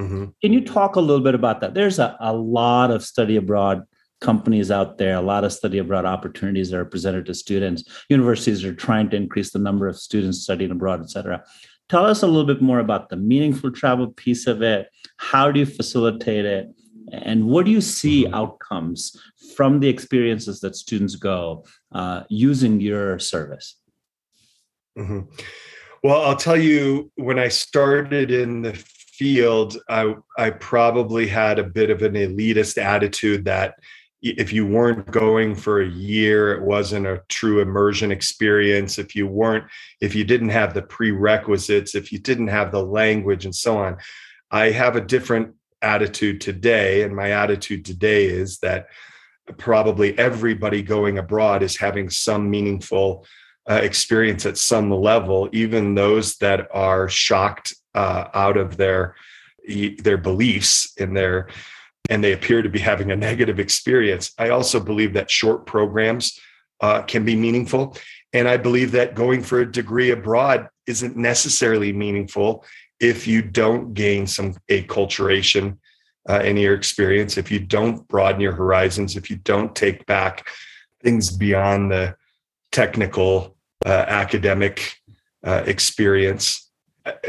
Mm-hmm. 0.01 0.25
Can 0.41 0.53
you 0.53 0.65
talk 0.65 0.96
a 0.96 1.00
little 1.00 1.24
bit 1.24 1.36
about 1.36 1.62
that? 1.62 1.74
There's 1.74 2.00
a, 2.00 2.17
a 2.20 2.34
lot 2.34 2.91
of 2.91 3.03
study 3.03 3.36
abroad 3.38 3.84
companies 4.20 4.70
out 4.70 4.98
there, 4.98 5.15
a 5.15 5.22
lot 5.22 5.43
of 5.43 5.51
study 5.51 5.79
abroad 5.79 6.05
opportunities 6.05 6.70
that 6.70 6.79
are 6.79 6.86
presented 6.86 7.25
to 7.25 7.34
students. 7.34 7.84
Universities 8.10 8.63
are 8.63 8.74
trying 8.74 9.10
to 9.10 9.17
increase 9.17 9.51
the 9.51 9.60
number 9.60 9.88
of 9.88 9.98
students 9.98 10.43
studying 10.43 10.72
abroad, 10.72 11.01
et 11.01 11.10
cetera. 11.10 11.43
Tell 11.89 12.05
us 12.05 12.24
a 12.24 12.27
little 12.27 12.46
bit 12.46 12.62
more 12.62 12.79
about 12.79 13.10
the 13.10 13.17
meaningful 13.17 13.72
travel 13.72 14.08
piece 14.12 14.48
of 14.48 14.62
it. 14.62 14.88
How 15.17 15.51
do 15.51 15.60
you 15.60 15.65
facilitate 15.65 16.46
it? 16.46 16.67
And 17.12 17.48
what 17.48 17.65
do 17.65 17.72
you 17.72 17.81
see 17.81 18.24
mm-hmm. 18.24 18.34
outcomes 18.34 19.20
from 19.55 19.79
the 19.79 19.89
experiences 19.89 20.62
that 20.62 20.75
students 20.75 21.15
go 21.15 21.65
uh, 21.91 22.24
using 22.29 22.79
your 22.79 23.20
service? 23.20 23.77
Mm-hmm. 24.98 25.22
Well, 26.03 26.22
I'll 26.22 26.38
tell 26.38 26.58
you, 26.58 27.12
when 27.15 27.38
I 27.38 27.50
started 27.50 28.31
in 28.31 28.62
the 28.62 28.74
field, 29.12 29.77
I, 29.89 30.15
I 30.38 30.51
probably 30.51 31.27
had 31.27 31.60
a 31.60 31.63
bit 31.63 31.89
of 31.89 32.01
an 32.01 32.13
elitist 32.13 32.77
attitude 32.82 33.46
that 33.46 33.75
if 34.22 34.53
you 34.53 34.65
weren't 34.65 35.10
going 35.10 35.56
for 35.56 35.82
a 35.82 35.89
year 35.89 36.53
it 36.53 36.62
wasn't 36.62 37.08
a 37.08 37.24
true 37.27 37.60
immersion 37.60 38.12
experience. 38.12 39.00
If 39.00 39.15
you 39.15 39.27
weren't 39.27 39.65
if 40.00 40.13
you 40.13 40.24
didn't 40.24 40.50
have 40.50 40.74
the 40.74 40.84
prerequisites 40.84 41.96
if 41.96 42.12
you 42.12 42.20
didn't 42.20 42.48
have 42.48 42.72
the 42.72 42.84
language 42.84 43.46
and 43.46 43.56
so 43.56 43.77
on. 43.77 43.98
I 44.51 44.70
have 44.70 44.96
a 44.96 45.01
different 45.01 45.56
attitude 45.82 46.39
today 46.39 47.01
and 47.01 47.15
my 47.15 47.32
attitude 47.32 47.84
today 47.84 48.25
is 48.25 48.60
that 48.60 48.88
probably 49.58 50.18
everybody 50.20 50.84
going 50.84 51.18
abroad 51.18 51.63
is 51.63 51.75
having 51.75 52.10
some 52.10 52.50
meaningful 52.50 53.25
uh, 53.68 53.80
experience 53.82 54.46
at 54.46 54.58
some 54.58 54.91
level 54.91 55.50
even 55.51 55.96
those 55.96 56.38
that 56.38 56.68
are 56.72 57.10
shocked 57.10 57.74
uh, 57.95 58.25
out 58.33 58.57
of 58.57 58.77
their 58.77 59.15
their 60.00 60.17
beliefs 60.17 60.93
in 60.98 61.13
their 61.13 61.48
and 62.10 62.24
they 62.24 62.33
appear 62.33 62.62
to 62.62 62.69
be 62.69 62.79
having 62.79 63.12
a 63.12 63.15
negative 63.15 63.60
experience. 63.60 64.33
I 64.38 64.50
also 64.50 64.79
believe 64.79 65.13
that 65.13 65.29
short 65.29 65.65
programs 65.65 66.39
uh, 66.81 67.03
can 67.03 67.24
be 67.24 67.36
meaningful. 67.36 67.95
And 68.33 68.48
I 68.48 68.57
believe 68.57 68.91
that 68.91 69.15
going 69.15 69.43
for 69.43 69.60
a 69.60 69.71
degree 69.71 70.12
abroad 70.12 70.67
isn't 70.88 71.15
necessarily 71.15 71.93
meaningful 71.93 72.65
if 73.00 73.27
you 73.27 73.41
don't 73.41 73.93
gain 73.93 74.27
some 74.27 74.55
acculturation 74.69 75.77
uh, 76.29 76.39
in 76.39 76.57
your 76.57 76.75
experience, 76.75 77.38
if 77.38 77.51
you 77.51 77.60
don't 77.60 78.07
broaden 78.07 78.41
your 78.41 78.53
horizons, 78.53 79.15
if 79.15 79.29
you 79.29 79.38
don't 79.38 79.75
take 79.75 80.05
back 80.05 80.48
things 81.01 81.31
beyond 81.31 81.91
the 81.91 82.15
technical 82.71 83.55
uh, 83.86 84.05
academic 84.07 84.98
uh, 85.43 85.63
experience 85.65 86.70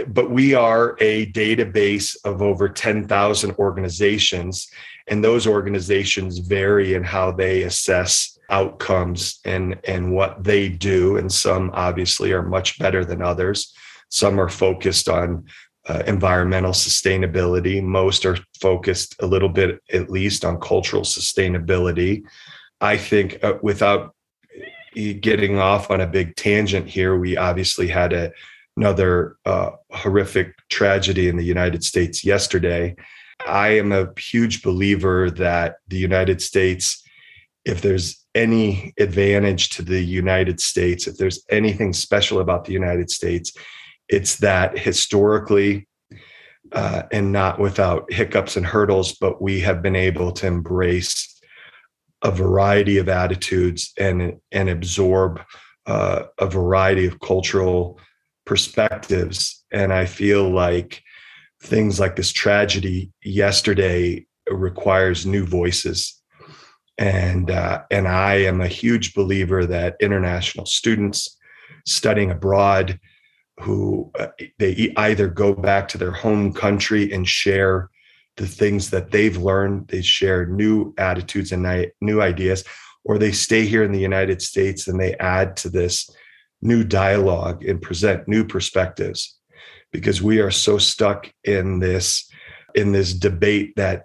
but 0.09 0.31
we 0.31 0.55
are 0.55 0.97
a 1.01 1.31
database 1.33 2.17
of 2.25 2.43
over 2.43 2.69
10,000 2.69 3.53
organizations, 3.53 4.69
and 5.09 5.25
those 5.25 5.47
organizations 5.47 6.39
vary 6.39 6.95
in 6.95 7.03
how 7.03 7.33
they 7.33 7.63
assess 7.63 8.39
outcomes 8.51 9.41
and, 9.45 9.79
and 9.85 10.13
what 10.13 10.45
they 10.45 10.69
do. 10.69 11.17
And 11.17 11.33
some 11.33 11.71
obviously 11.73 12.33
are 12.33 12.43
much 12.43 12.79
better 12.79 13.05
than 13.05 13.23
others. 13.23 13.75
Some 14.11 14.39
are 14.39 14.49
focused 14.49 15.09
on 15.09 15.47
uh, 15.89 16.03
environmental 16.07 16.73
sustainability. 16.73 17.83
Most 17.83 18.27
are 18.27 18.39
focused 18.61 19.17
a 19.21 19.27
little 19.27 19.49
bit, 19.49 19.81
at 19.93 20.11
least, 20.11 20.45
on 20.45 20.61
cultural 20.61 21.03
sustainability. 21.03 22.23
I 22.81 22.97
think, 22.99 23.43
uh, 23.43 23.55
without 23.63 24.15
getting 24.95 25.59
off 25.59 25.91
on 25.91 26.03
a 26.03 26.07
big 26.07 26.37
tangent 26.37 26.89
here, 26.89 27.17
we 27.17 27.37
obviously 27.37 27.89
had 27.89 28.13
a 28.13 28.33
another 28.77 29.37
uh, 29.45 29.71
horrific 29.91 30.55
tragedy 30.69 31.29
in 31.29 31.37
the 31.37 31.45
United 31.45 31.85
States 31.85 32.25
yesterday. 32.25 32.95
I 33.47 33.69
am 33.71 33.93
a 33.93 34.09
huge 34.19 34.63
believer 34.63 35.31
that 35.33 35.77
the 35.89 35.99
United 35.99 36.41
States, 36.41 37.03
if 37.65 37.83
there's 37.83 38.25
any 38.35 38.95
advantage 38.99 39.71
to 39.71 39.83
the 39.83 40.01
United 40.01 40.61
States, 40.61 41.07
if 41.07 41.17
there's 41.17 41.45
anything 41.51 41.93
special 41.93 42.41
about 42.41 42.65
the 42.65 42.73
United 42.73 43.11
States, 43.11 43.53
it's 44.09 44.37
that 44.37 44.79
historically, 44.79 45.87
uh, 46.73 47.03
and 47.13 47.33
not 47.33 47.59
without 47.59 48.11
hiccups 48.13 48.57
and 48.57 48.65
hurdles, 48.65 49.13
but 49.21 49.43
we 49.43 49.61
have 49.61 49.83
been 49.83 49.97
able 49.97 50.33
to 50.33 50.47
embrace 50.47 51.41
a 52.23 52.31
variety 52.31 52.99
of 52.99 53.09
attitudes 53.09 53.93
and 53.99 54.39
and 54.53 54.69
absorb 54.69 55.41
uh, 55.87 56.23
a 56.39 56.47
variety 56.47 57.07
of 57.07 57.19
cultural 57.21 57.99
perspectives. 58.53 59.65
And 59.73 59.95
I 59.95 60.05
feel 60.05 60.51
like 60.51 61.03
things 61.63 61.99
like 61.99 62.17
this 62.17 62.31
tragedy 62.31 63.11
yesterday 63.25 64.27
requires 64.51 65.25
new 65.25 65.47
voices. 65.47 66.21
And 66.99 67.51
uh, 67.51 67.85
and 67.91 68.07
I 68.07 68.35
am 68.51 68.61
a 68.61 68.69
huge 68.69 69.15
believer 69.15 69.65
that 69.65 69.97
international 70.03 70.67
students 70.67 71.35
studying 71.87 72.31
abroad 72.31 73.01
who 73.59 74.11
uh, 74.19 74.27
they 74.59 74.93
either 74.99 75.29
go 75.29 75.55
back 75.55 75.89
to 75.89 75.99
their 75.99 76.13
home 76.13 76.53
country 76.53 77.11
and 77.11 77.27
share 77.27 77.89
the 78.37 78.47
things 78.47 78.91
that 78.91 79.13
they've 79.13 79.39
learned, 79.39 79.89
they 79.89 80.03
share 80.03 80.45
new 80.45 80.93
attitudes 80.99 81.53
and 81.53 81.91
new 82.03 82.21
ideas, 82.21 82.65
or 83.05 83.17
they 83.17 83.33
stay 83.33 83.65
here 83.65 83.83
in 83.83 83.93
the 83.93 84.07
United 84.13 84.43
States 84.43 84.89
and 84.89 85.01
they 85.01 85.15
add 85.15 85.57
to 85.57 85.71
this 85.71 86.11
new 86.63 86.85
dialogue 86.85 87.65
and 87.65 87.83
present 87.83 88.27
new 88.29 88.45
perspectives 88.45 89.39
because 89.91 90.23
we 90.23 90.41
are 90.41 90.51
so 90.51 90.79
stuck 90.79 91.31
in 91.45 91.81
this 91.81 92.31
in 92.75 92.93
this 92.93 93.13
debate 93.13 93.75
that 93.77 94.05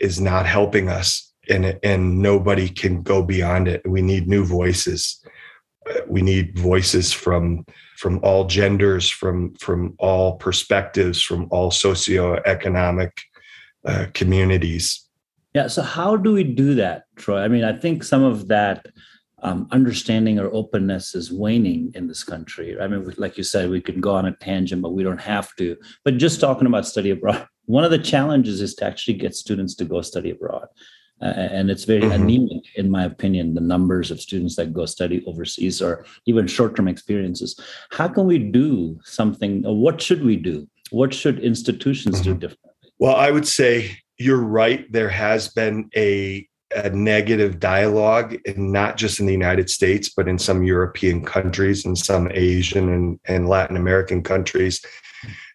is 0.00 0.20
not 0.20 0.46
helping 0.46 0.88
us 0.88 1.32
and 1.48 1.78
and 1.82 2.20
nobody 2.20 2.68
can 2.68 3.02
go 3.02 3.22
beyond 3.22 3.68
it. 3.68 3.82
We 3.86 4.02
need 4.02 4.28
new 4.28 4.44
voices. 4.44 5.22
We 6.06 6.22
need 6.22 6.58
voices 6.58 7.12
from 7.12 7.64
from 7.96 8.20
all 8.22 8.44
genders 8.44 9.08
from 9.08 9.54
from 9.54 9.94
all 9.98 10.36
perspectives 10.36 11.22
from 11.22 11.48
all 11.50 11.70
socioeconomic 11.70 13.10
uh, 13.84 14.06
communities. 14.14 15.08
Yeah 15.54 15.68
so 15.68 15.82
how 15.82 16.16
do 16.16 16.32
we 16.32 16.44
do 16.44 16.74
that 16.74 17.04
troy? 17.16 17.40
I 17.40 17.48
mean 17.48 17.64
i 17.64 17.72
think 17.72 18.04
some 18.04 18.22
of 18.22 18.48
that 18.48 18.86
um, 19.42 19.68
understanding 19.70 20.38
or 20.38 20.52
openness 20.52 21.14
is 21.14 21.32
waning 21.32 21.92
in 21.94 22.08
this 22.08 22.24
country. 22.24 22.78
I 22.80 22.88
mean, 22.88 23.12
like 23.18 23.38
you 23.38 23.44
said, 23.44 23.70
we 23.70 23.80
can 23.80 24.00
go 24.00 24.14
on 24.14 24.26
a 24.26 24.32
tangent, 24.36 24.82
but 24.82 24.92
we 24.92 25.02
don't 25.02 25.20
have 25.20 25.54
to. 25.56 25.76
But 26.04 26.18
just 26.18 26.40
talking 26.40 26.66
about 26.66 26.86
study 26.86 27.10
abroad, 27.10 27.46
one 27.66 27.84
of 27.84 27.90
the 27.90 27.98
challenges 27.98 28.60
is 28.60 28.74
to 28.76 28.84
actually 28.84 29.14
get 29.14 29.34
students 29.34 29.74
to 29.76 29.84
go 29.84 30.02
study 30.02 30.30
abroad. 30.30 30.66
Uh, 31.20 31.34
and 31.36 31.70
it's 31.70 31.84
very 31.84 32.02
mm-hmm. 32.02 32.22
anemic, 32.22 32.62
in 32.76 32.90
my 32.90 33.04
opinion, 33.04 33.54
the 33.54 33.60
numbers 33.60 34.10
of 34.10 34.20
students 34.20 34.54
that 34.56 34.72
go 34.72 34.86
study 34.86 35.24
overseas 35.26 35.82
or 35.82 36.04
even 36.26 36.46
short 36.46 36.76
term 36.76 36.86
experiences. 36.86 37.58
How 37.90 38.08
can 38.08 38.26
we 38.26 38.38
do 38.38 38.98
something? 39.04 39.62
what 39.62 40.00
should 40.00 40.24
we 40.24 40.36
do? 40.36 40.68
What 40.90 41.12
should 41.12 41.40
institutions 41.40 42.20
mm-hmm. 42.20 42.32
do 42.32 42.34
differently? 42.34 42.90
Well, 42.98 43.16
I 43.16 43.30
would 43.30 43.46
say 43.46 43.98
you're 44.18 44.44
right. 44.44 44.90
There 44.92 45.08
has 45.08 45.48
been 45.48 45.90
a 45.96 46.47
a 46.74 46.90
negative 46.90 47.58
dialogue, 47.58 48.36
and 48.46 48.72
not 48.72 48.96
just 48.96 49.20
in 49.20 49.26
the 49.26 49.32
United 49.32 49.70
States, 49.70 50.10
but 50.10 50.28
in 50.28 50.38
some 50.38 50.62
European 50.62 51.24
countries 51.24 51.84
and 51.84 51.96
some 51.96 52.28
Asian 52.32 52.92
and, 52.92 53.20
and 53.24 53.48
Latin 53.48 53.76
American 53.76 54.22
countries 54.22 54.84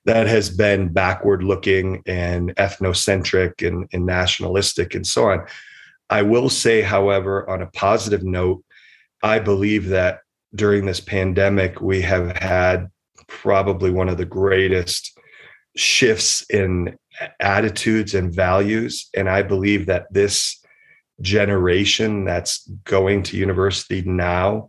that 0.06 0.28
has 0.28 0.50
been 0.50 0.92
backward 0.92 1.44
looking 1.44 2.02
and 2.06 2.54
ethnocentric 2.56 3.66
and, 3.66 3.88
and 3.94 4.06
nationalistic 4.06 4.96
and 4.96 5.08
so 5.08 5.30
on. 5.30 5.46
I 6.10 6.22
will 6.22 6.50
say, 6.50 6.82
however, 6.82 7.50
on 7.50 7.62
a 7.62 7.68
positive 7.68 8.24
note, 8.24 8.64
I 9.22 9.40
believe 9.40 9.88
that 9.90 10.20
during 10.54 10.86
this 10.86 11.00
pandemic, 11.00 11.82
we 11.82 12.02
have 12.02 12.36
had 12.38 12.90
probably 13.28 13.92
one 13.92 14.10
of 14.10 14.18
the 14.18 14.26
greatest 14.26 15.18
shifts 15.76 16.46
in 16.50 16.98
attitudes 17.40 18.14
and 18.14 18.34
values. 18.34 19.10
And 19.16 19.30
I 19.30 19.42
believe 19.42 19.86
that 19.86 20.12
this 20.12 20.63
generation 21.24 22.26
that's 22.26 22.68
going 22.84 23.24
to 23.24 23.38
university 23.38 24.02
now 24.04 24.68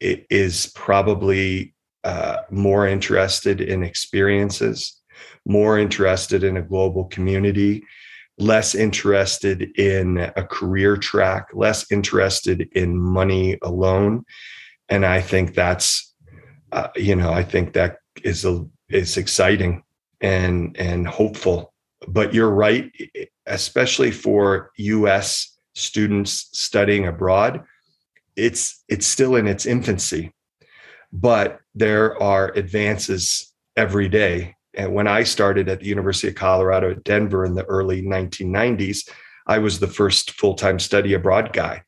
is 0.00 0.70
probably 0.74 1.74
uh, 2.04 2.38
more 2.50 2.86
interested 2.86 3.60
in 3.60 3.82
experiences, 3.82 5.00
more 5.46 5.78
interested 5.78 6.44
in 6.44 6.56
a 6.56 6.62
global 6.62 7.04
community, 7.06 7.82
less 8.38 8.74
interested 8.74 9.70
in 9.78 10.18
a 10.36 10.44
career 10.44 10.96
track, 10.96 11.48
less 11.52 11.90
interested 11.90 12.68
in 12.72 12.98
money 12.98 13.58
alone. 13.62 14.24
And 14.88 15.06
I 15.06 15.20
think 15.20 15.54
that's, 15.54 16.14
uh, 16.72 16.88
you 16.96 17.16
know, 17.16 17.32
I 17.32 17.42
think 17.42 17.72
that 17.74 17.98
is 18.24 18.44
a 18.44 18.66
is 18.88 19.16
exciting 19.16 19.82
and 20.20 20.76
and 20.78 21.06
hopeful. 21.06 21.72
But 22.08 22.34
you're 22.34 22.50
right, 22.50 22.90
especially 23.46 24.10
for 24.10 24.72
U.S. 24.76 25.51
students 25.74 26.48
studying 26.52 27.06
abroad, 27.06 27.64
it's 28.36 28.82
it's 28.88 29.06
still 29.06 29.36
in 29.36 29.46
its 29.46 29.66
infancy, 29.66 30.32
but 31.12 31.60
there 31.74 32.20
are 32.22 32.52
advances 32.54 33.52
every 33.76 34.08
day. 34.08 34.54
And 34.74 34.94
when 34.94 35.06
I 35.06 35.22
started 35.22 35.68
at 35.68 35.80
the 35.80 35.86
University 35.86 36.28
of 36.28 36.34
Colorado 36.34 36.90
at 36.90 37.04
Denver 37.04 37.44
in 37.44 37.54
the 37.54 37.64
early 37.64 38.02
1990s, 38.02 39.08
I 39.46 39.58
was 39.58 39.78
the 39.78 39.86
first 39.86 40.32
full-time 40.32 40.78
study 40.78 41.12
abroad 41.12 41.52
guy. 41.52 41.82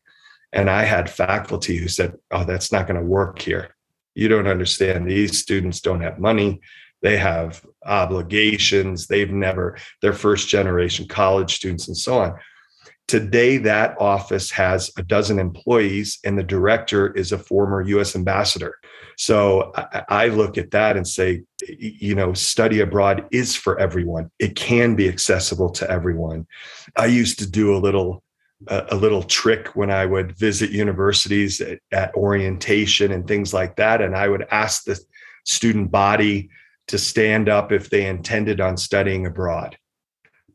And 0.52 0.68
I 0.68 0.84
had 0.84 1.10
faculty 1.10 1.76
who 1.76 1.88
said, 1.88 2.14
Oh, 2.30 2.44
that's 2.44 2.72
not 2.72 2.86
going 2.86 3.00
to 3.00 3.06
work 3.06 3.38
here. 3.38 3.74
You 4.14 4.28
don't 4.28 4.46
understand. 4.46 5.08
These 5.08 5.38
students 5.38 5.80
don't 5.80 6.02
have 6.02 6.18
money. 6.18 6.60
They 7.02 7.16
have 7.16 7.64
obligations. 7.84 9.06
They've 9.06 9.30
never, 9.30 9.76
they're 10.00 10.12
first 10.12 10.48
generation 10.48 11.06
college 11.08 11.56
students 11.56 11.88
and 11.88 11.96
so 11.96 12.18
on. 12.20 12.34
Today, 13.06 13.58
that 13.58 13.96
office 14.00 14.50
has 14.52 14.90
a 14.96 15.02
dozen 15.02 15.38
employees, 15.38 16.18
and 16.24 16.38
the 16.38 16.42
director 16.42 17.12
is 17.12 17.32
a 17.32 17.38
former 17.38 17.82
US 17.82 18.16
ambassador. 18.16 18.78
So 19.16 19.72
I, 20.08 20.28
look 20.28 20.56
at 20.58 20.70
that 20.70 20.96
and 20.96 21.06
say, 21.06 21.42
you 21.68 22.14
know, 22.14 22.32
study 22.32 22.80
abroad 22.80 23.26
is 23.30 23.54
for 23.54 23.78
everyone. 23.78 24.30
It 24.38 24.56
can 24.56 24.96
be 24.96 25.08
accessible 25.08 25.70
to 25.72 25.90
everyone. 25.90 26.46
I 26.96 27.06
used 27.06 27.38
to 27.40 27.50
do 27.50 27.76
a 27.76 27.78
little 27.78 28.22
a, 28.68 28.96
little 28.96 29.22
trick 29.22 29.76
when 29.76 29.90
I 29.90 30.06
would 30.06 30.38
visit 30.38 30.70
universities 30.70 31.60
at, 31.60 31.80
at 31.92 32.14
orientation 32.14 33.12
and 33.12 33.28
things 33.28 33.52
like 33.52 33.76
that. 33.76 34.00
And 34.00 34.16
I 34.16 34.28
would 34.28 34.46
ask 34.50 34.84
the 34.84 34.98
student 35.44 35.90
body 35.90 36.48
to 36.88 36.98
stand 36.98 37.48
up 37.48 37.72
if 37.72 37.90
they 37.90 38.06
intended 38.06 38.60
on 38.60 38.76
studying 38.76 39.26
abroad 39.26 39.76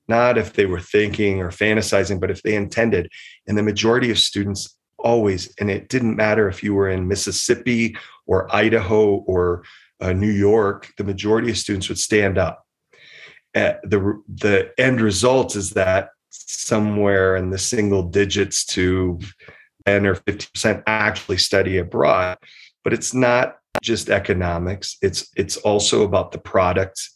not 0.10 0.38
if 0.38 0.54
they 0.54 0.66
were 0.66 0.80
thinking 0.82 1.42
or 1.42 1.50
fantasizing, 1.50 2.20
but 2.20 2.32
if 2.32 2.42
they 2.42 2.56
intended. 2.56 3.10
And 3.48 3.58
the 3.58 3.64
majority 3.64 4.12
of 4.12 4.20
students 4.20 4.78
always, 4.98 5.54
and 5.60 5.70
it 5.70 5.88
didn't 5.88 6.16
matter 6.16 6.50
if 6.50 6.64
you 6.64 6.74
were 6.74 6.90
in 6.90 7.08
Mississippi 7.08 7.96
or 8.26 8.54
Idaho 8.54 9.18
or 9.18 9.64
uh, 10.02 10.14
New 10.14 10.32
York, 10.32 10.92
the 10.98 11.04
majority 11.04 11.50
of 11.50 11.58
students 11.58 11.88
would 11.90 12.00
stand 12.00 12.38
up. 12.38 12.66
Uh, 13.56 13.74
the 13.84 14.22
the 14.28 14.72
end 14.78 15.02
result 15.02 15.56
is 15.56 15.72
that 15.72 16.10
somewhere 16.30 17.36
in 17.36 17.50
the 17.50 17.58
single 17.58 18.04
digits 18.04 18.64
to 18.64 19.20
10 19.86 20.06
or 20.06 20.16
50% 20.16 20.84
actually 20.86 21.38
study 21.38 21.78
abroad 21.78 22.38
but 22.84 22.94
it's 22.94 23.14
not 23.14 23.58
just 23.82 24.10
economics 24.10 24.98
it's 25.02 25.30
it's 25.36 25.58
also 25.58 26.04
about 26.04 26.32
the 26.32 26.38
product 26.38 27.10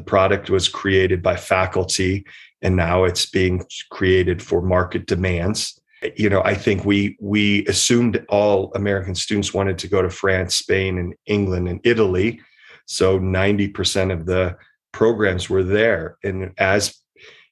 the 0.00 0.06
product 0.06 0.48
was 0.48 0.66
created 0.66 1.22
by 1.22 1.36
faculty 1.36 2.24
and 2.62 2.74
now 2.74 3.04
it's 3.04 3.26
being 3.26 3.62
created 3.90 4.42
for 4.42 4.62
market 4.62 5.06
demands. 5.06 5.78
You 6.16 6.30
know 6.30 6.42
i 6.42 6.54
think 6.54 6.86
we 6.86 7.18
we 7.20 7.66
assumed 7.66 8.24
all 8.30 8.72
american 8.74 9.14
students 9.14 9.52
wanted 9.52 9.76
to 9.80 9.88
go 9.88 10.00
to 10.00 10.08
france 10.08 10.56
spain 10.56 10.96
and 10.96 11.14
england 11.26 11.68
and 11.68 11.80
italy. 11.84 12.40
So 12.86 13.20
90% 13.20 14.10
of 14.10 14.24
the 14.24 14.56
programs 14.92 15.48
were 15.50 15.62
there. 15.62 16.16
And 16.24 16.52
as 16.58 16.98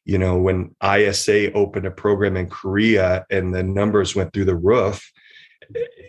you 0.05 0.19
know, 0.19 0.39
when 0.39 0.75
ISA 0.83 1.53
opened 1.53 1.87
a 1.87 1.91
program 1.91 2.37
in 2.39 2.49
Korea 2.49 3.27
and 3.31 3.55
the 3.55 3.63
numbers 3.63 4.17
went 4.17 4.33
through 4.33 4.47
the 4.47 4.57
roof, 4.57 5.13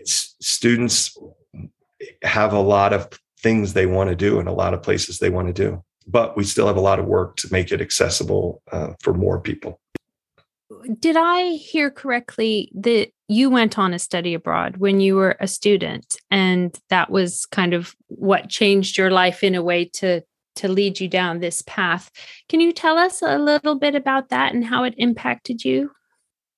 students 0.05 1.15
have 2.23 2.53
a 2.53 2.59
lot 2.59 2.93
of 2.93 3.09
things 3.41 3.73
they 3.73 3.85
want 3.85 4.09
to 4.09 4.15
do 4.15 4.39
and 4.39 4.47
a 4.47 4.53
lot 4.53 4.73
of 4.73 4.81
places 4.81 5.19
they 5.19 5.29
want 5.29 5.47
to 5.47 5.53
do. 5.53 5.83
But 6.09 6.35
we 6.35 6.43
still 6.43 6.67
have 6.67 6.77
a 6.77 6.81
lot 6.81 6.99
of 6.99 7.05
work 7.05 7.35
to 7.37 7.47
make 7.51 7.71
it 7.71 7.81
accessible 7.81 8.61
uh, 8.71 8.93
for 9.01 9.13
more 9.13 9.39
people. 9.39 9.79
Did 10.99 11.17
I 11.17 11.53
hear 11.53 11.89
correctly 11.89 12.71
that 12.75 13.09
you 13.27 13.49
went 13.49 13.77
on 13.77 13.93
a 13.93 13.99
study 13.99 14.33
abroad 14.33 14.77
when 14.77 14.99
you 14.99 15.15
were 15.15 15.35
a 15.39 15.47
student, 15.47 16.15
and 16.31 16.77
that 16.89 17.11
was 17.11 17.45
kind 17.47 17.73
of 17.73 17.95
what 18.07 18.49
changed 18.49 18.97
your 18.97 19.11
life 19.11 19.43
in 19.43 19.55
a 19.55 19.63
way 19.63 19.85
to 19.85 20.21
to 20.55 20.67
lead 20.67 20.99
you 20.99 21.07
down 21.07 21.39
this 21.39 21.61
path. 21.65 22.11
Can 22.49 22.59
you 22.59 22.73
tell 22.73 22.97
us 22.97 23.21
a 23.21 23.37
little 23.37 23.75
bit 23.75 23.95
about 23.95 24.29
that 24.29 24.53
and 24.53 24.65
how 24.65 24.83
it 24.83 24.93
impacted 24.97 25.63
you? 25.63 25.91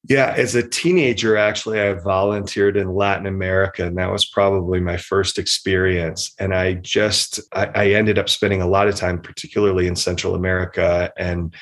Yeah, 0.10 0.34
as 0.36 0.56
a 0.56 0.68
teenager, 0.68 1.38
actually, 1.38 1.80
I 1.80 1.94
volunteered 1.94 2.76
in 2.76 2.96
Latin 2.96 3.28
America, 3.28 3.86
and 3.86 3.98
that 3.98 4.12
was 4.12 4.26
probably 4.26 4.80
my 4.80 4.98
first 4.98 5.38
experience. 5.38 6.34
And 6.40 6.56
I 6.56 6.74
just, 6.74 7.40
I, 7.54 7.66
I 7.76 7.88
ended 7.92 8.18
up 8.18 8.28
spending 8.28 8.64
a 8.64 8.68
lot 8.68 8.88
of 8.88 8.96
time, 8.96 9.22
particularly 9.22 9.86
in 9.86 9.96
Central 9.96 10.34
America. 10.34 11.14
And 11.18 11.54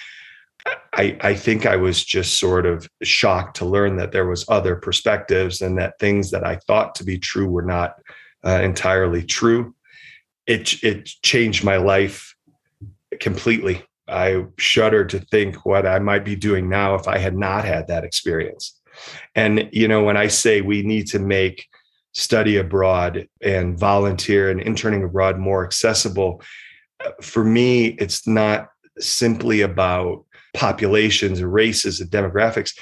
I, 0.93 1.17
I 1.19 1.33
think 1.33 1.65
I 1.65 1.75
was 1.75 2.03
just 2.03 2.39
sort 2.39 2.65
of 2.65 2.87
shocked 3.03 3.57
to 3.57 3.65
learn 3.65 3.97
that 3.97 4.13
there 4.13 4.27
was 4.27 4.45
other 4.47 4.77
perspectives 4.77 5.61
and 5.61 5.77
that 5.77 5.99
things 5.99 6.31
that 6.31 6.47
I 6.47 6.55
thought 6.55 6.95
to 6.95 7.03
be 7.03 7.17
true 7.17 7.47
were 7.49 7.61
not 7.61 8.01
uh, 8.45 8.61
entirely 8.63 9.21
true 9.21 9.73
it 10.49 10.83
it 10.83 11.05
changed 11.21 11.63
my 11.63 11.77
life 11.77 12.35
completely. 13.19 13.83
I 14.09 14.45
shudder 14.57 15.05
to 15.05 15.19
think 15.19 15.65
what 15.65 15.85
I 15.85 15.99
might 15.99 16.25
be 16.25 16.35
doing 16.35 16.69
now 16.69 16.95
if 16.95 17.07
I 17.07 17.17
had 17.17 17.37
not 17.37 17.65
had 17.65 17.87
that 17.87 18.03
experience. 18.03 18.79
And 19.35 19.69
you 19.71 19.87
know, 19.87 20.03
when 20.03 20.17
I 20.17 20.27
say 20.27 20.61
we 20.61 20.81
need 20.81 21.07
to 21.07 21.19
make 21.19 21.65
study 22.13 22.57
abroad 22.57 23.27
and 23.41 23.77
volunteer 23.77 24.49
and 24.49 24.59
interning 24.59 25.03
abroad 25.03 25.37
more 25.37 25.63
accessible, 25.63 26.41
for 27.21 27.43
me, 27.43 27.87
it's 27.99 28.27
not 28.27 28.69
simply 28.99 29.61
about 29.61 30.25
populations 30.53 31.39
and 31.39 31.53
races 31.53 32.01
and 32.01 32.09
demographics. 32.09 32.77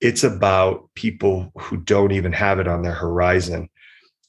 It's 0.00 0.22
about 0.22 0.90
people 0.94 1.50
who 1.58 1.78
don't 1.78 2.12
even 2.12 2.32
have 2.32 2.60
it 2.60 2.68
on 2.68 2.82
their 2.82 2.94
horizon. 2.94 3.68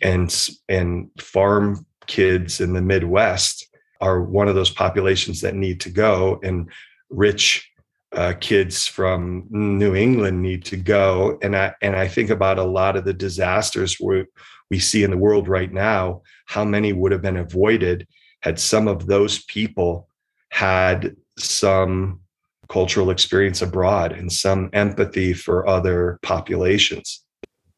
And 0.02 0.34
and 0.70 1.10
farm 1.20 1.86
kids 2.06 2.62
in 2.62 2.74
the 2.74 2.82
Midwest 2.82 3.68
are 4.02 4.22
one 4.22 4.48
of 4.48 4.56
those 4.56 4.70
populations 4.70 5.42
that 5.42 5.56
need 5.56 5.80
to 5.82 5.90
go, 5.90 6.40
and 6.44 6.70
rich 7.10 7.70
uh, 8.14 8.34
kids 8.40 8.88
from 8.88 9.46
New 9.50 9.96
England 9.96 10.42
need 10.42 10.64
to 10.66 10.78
go. 10.78 11.38
And 11.42 11.56
I 11.56 11.74
and 11.82 11.96
I 11.96 12.08
think 12.08 12.30
about 12.30 12.60
a 12.60 12.64
lot 12.64 12.96
of 12.96 13.06
the 13.06 13.14
disasters 13.14 13.98
we 14.00 14.26
we 14.70 14.80
see 14.80 15.04
in 15.04 15.12
the 15.12 15.18
world 15.18 15.48
right 15.48 15.72
now. 15.72 16.22
How 16.46 16.64
many 16.64 16.94
would 16.94 17.12
have 17.12 17.22
been 17.22 17.38
avoided 17.38 18.08
had 18.42 18.60
some 18.60 18.88
of 18.88 19.08
those 19.08 19.44
people 19.46 20.08
had 20.50 21.16
some 21.38 22.22
cultural 22.70 23.10
experience 23.10 23.62
abroad 23.62 24.12
and 24.12 24.32
some 24.32 24.70
empathy 24.74 25.34
for 25.34 25.68
other 25.68 26.20
populations. 26.22 27.24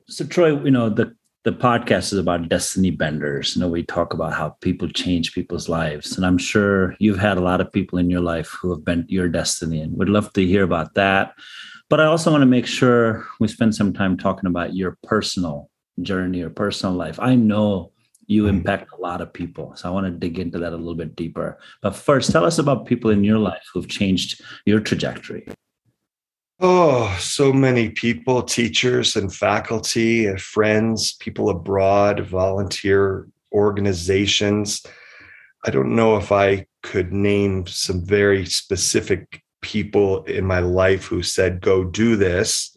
So, 0.07 0.25
Troy, 0.25 0.59
you 0.63 0.71
know 0.71 0.89
the 0.89 1.15
the 1.45 1.51
podcast 1.51 2.11
is 2.11 2.19
about 2.19 2.49
destiny 2.49 2.91
benders. 2.91 3.55
You 3.55 3.61
know, 3.61 3.69
we 3.69 3.83
talk 3.83 4.13
about 4.13 4.33
how 4.33 4.49
people 4.61 4.89
change 4.89 5.33
people's 5.33 5.69
lives. 5.69 6.17
And 6.17 6.25
I'm 6.25 6.37
sure 6.37 6.95
you've 6.99 7.19
had 7.19 7.37
a 7.37 7.41
lot 7.41 7.61
of 7.61 7.71
people 7.71 7.97
in 7.97 8.09
your 8.09 8.19
life 8.19 8.49
who 8.49 8.71
have 8.71 8.83
bent 8.83 9.09
your 9.09 9.29
destiny 9.29 9.81
and 9.81 9.97
would 9.97 10.09
love 10.09 10.33
to 10.33 10.45
hear 10.45 10.63
about 10.63 10.95
that. 10.95 11.33
But 11.89 12.01
I 12.01 12.05
also 12.05 12.29
want 12.29 12.41
to 12.41 12.45
make 12.45 12.67
sure 12.67 13.25
we 13.39 13.47
spend 13.47 13.73
some 13.73 13.93
time 13.93 14.17
talking 14.17 14.47
about 14.47 14.75
your 14.75 14.97
personal 15.03 15.69
journey 16.01 16.41
or 16.41 16.49
personal 16.49 16.95
life. 16.95 17.19
I 17.19 17.35
know 17.35 17.93
you 18.27 18.43
mm-hmm. 18.43 18.57
impact 18.57 18.91
a 18.97 19.01
lot 19.01 19.21
of 19.21 19.31
people. 19.31 19.73
So 19.75 19.89
I 19.89 19.91
want 19.91 20.07
to 20.07 20.11
dig 20.11 20.39
into 20.39 20.59
that 20.59 20.73
a 20.73 20.77
little 20.77 20.93
bit 20.93 21.15
deeper. 21.15 21.57
But 21.81 21.95
first, 21.95 22.31
tell 22.31 22.45
us 22.45 22.59
about 22.59 22.85
people 22.85 23.11
in 23.11 23.23
your 23.23 23.39
life 23.39 23.63
who've 23.73 23.87
changed 23.87 24.41
your 24.65 24.81
trajectory. 24.81 25.47
Oh, 26.61 27.15
so 27.21 27.53
many 27.53 27.89
people, 27.89 28.43
teachers 28.43 29.15
and 29.15 29.33
faculty 29.33 30.25
and 30.25 30.41
friends, 30.41 31.13
people 31.13 31.49
abroad, 31.49 32.19
volunteer 32.27 33.29
organizations. 33.53 34.85
I 35.65 35.71
don't 35.71 35.95
know 35.95 36.17
if 36.17 36.33
I 36.33 36.65
could 36.83 37.13
name 37.13 37.65
some 37.65 38.05
very 38.05 38.45
specific 38.45 39.41
people 39.61 40.23
in 40.25 40.45
my 40.45 40.59
life 40.59 41.05
who 41.05 41.23
said, 41.23 41.61
go 41.61 41.85
do 41.85 42.17
this. 42.17 42.75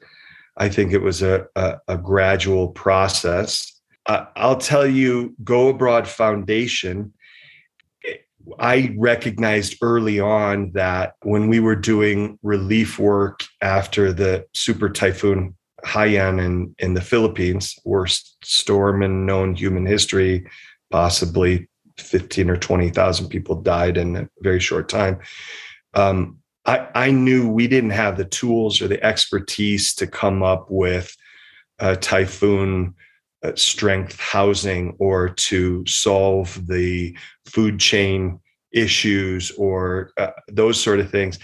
I 0.56 0.68
think 0.68 0.92
it 0.92 1.02
was 1.02 1.20
a, 1.20 1.46
a, 1.56 1.78
a 1.88 1.98
gradual 1.98 2.68
process. 2.68 3.80
I'll 4.06 4.58
tell 4.58 4.86
you, 4.86 5.34
Go 5.42 5.68
Abroad 5.68 6.06
Foundation 6.06 7.12
I 8.58 8.94
recognized 8.98 9.78
early 9.82 10.20
on 10.20 10.72
that 10.72 11.14
when 11.22 11.48
we 11.48 11.60
were 11.60 11.76
doing 11.76 12.38
relief 12.42 12.98
work 12.98 13.44
after 13.60 14.12
the 14.12 14.46
super 14.52 14.88
typhoon 14.88 15.56
Haiyan 15.84 16.44
in, 16.44 16.74
in 16.78 16.94
the 16.94 17.00
Philippines, 17.00 17.76
worst 17.84 18.36
storm 18.44 19.02
in 19.02 19.26
known 19.26 19.54
human 19.54 19.86
history, 19.86 20.46
possibly 20.90 21.68
15 21.98 22.50
or 22.50 22.56
20,000 22.56 23.28
people 23.28 23.60
died 23.60 23.96
in 23.96 24.16
a 24.16 24.28
very 24.40 24.60
short 24.60 24.88
time. 24.88 25.18
Um, 25.94 26.38
I, 26.64 26.88
I 26.94 27.10
knew 27.10 27.48
we 27.48 27.66
didn't 27.66 27.90
have 27.90 28.16
the 28.16 28.24
tools 28.24 28.80
or 28.80 28.88
the 28.88 29.02
expertise 29.04 29.94
to 29.96 30.06
come 30.06 30.42
up 30.42 30.66
with 30.70 31.14
a 31.78 31.96
typhoon 31.96 32.94
strength 33.54 34.18
housing 34.18 34.94
or 34.98 35.28
to 35.28 35.84
solve 35.86 36.66
the 36.66 37.16
food 37.46 37.80
chain 37.80 38.40
issues 38.72 39.50
or 39.52 40.10
uh, 40.16 40.30
those 40.48 40.80
sort 40.80 41.00
of 41.00 41.10
things. 41.10 41.38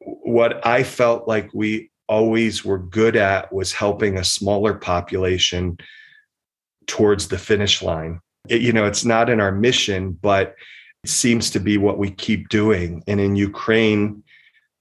What 0.00 0.66
I 0.66 0.82
felt 0.82 1.28
like 1.28 1.50
we 1.54 1.90
always 2.08 2.64
were 2.64 2.78
good 2.78 3.16
at 3.16 3.52
was 3.52 3.72
helping 3.72 4.16
a 4.16 4.24
smaller 4.24 4.74
population 4.74 5.78
towards 6.86 7.28
the 7.28 7.38
finish 7.38 7.82
line. 7.82 8.20
It, 8.48 8.62
you 8.62 8.72
know, 8.72 8.86
it's 8.86 9.04
not 9.04 9.30
in 9.30 9.40
our 9.40 9.52
mission, 9.52 10.12
but 10.12 10.54
it 11.04 11.10
seems 11.10 11.50
to 11.50 11.60
be 11.60 11.78
what 11.78 11.98
we 11.98 12.10
keep 12.10 12.48
doing. 12.48 13.02
And 13.06 13.20
in 13.20 13.36
Ukraine, 13.36 14.22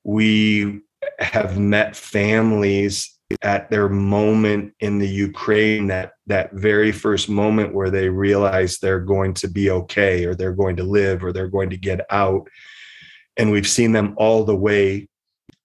we 0.04 0.82
have 1.20 1.60
met 1.60 1.96
families 1.96 3.17
at 3.42 3.70
their 3.70 3.90
moment 3.90 4.74
in 4.80 5.00
the 5.00 5.08
Ukraine 5.08 5.88
that 5.88 6.14
that 6.28 6.54
very 6.54 6.92
first 6.92 7.28
moment 7.30 7.74
where 7.74 7.90
they 7.90 8.10
realize 8.10 8.78
they're 8.78 9.00
going 9.00 9.34
to 9.36 9.48
be 9.50 9.70
okay 9.70 10.26
or 10.26 10.34
they're 10.34 10.54
going 10.54 10.78
to 10.78 10.84
live 10.84 11.24
or 11.24 11.34
they're 11.34 11.50
going 11.50 11.70
to 11.70 11.78
get 11.78 12.02
out. 12.10 12.48
And 13.36 13.52
we've 13.52 13.68
seen 13.68 13.92
them 13.92 14.14
all 14.18 14.44
the 14.44 14.56
way 14.56 15.10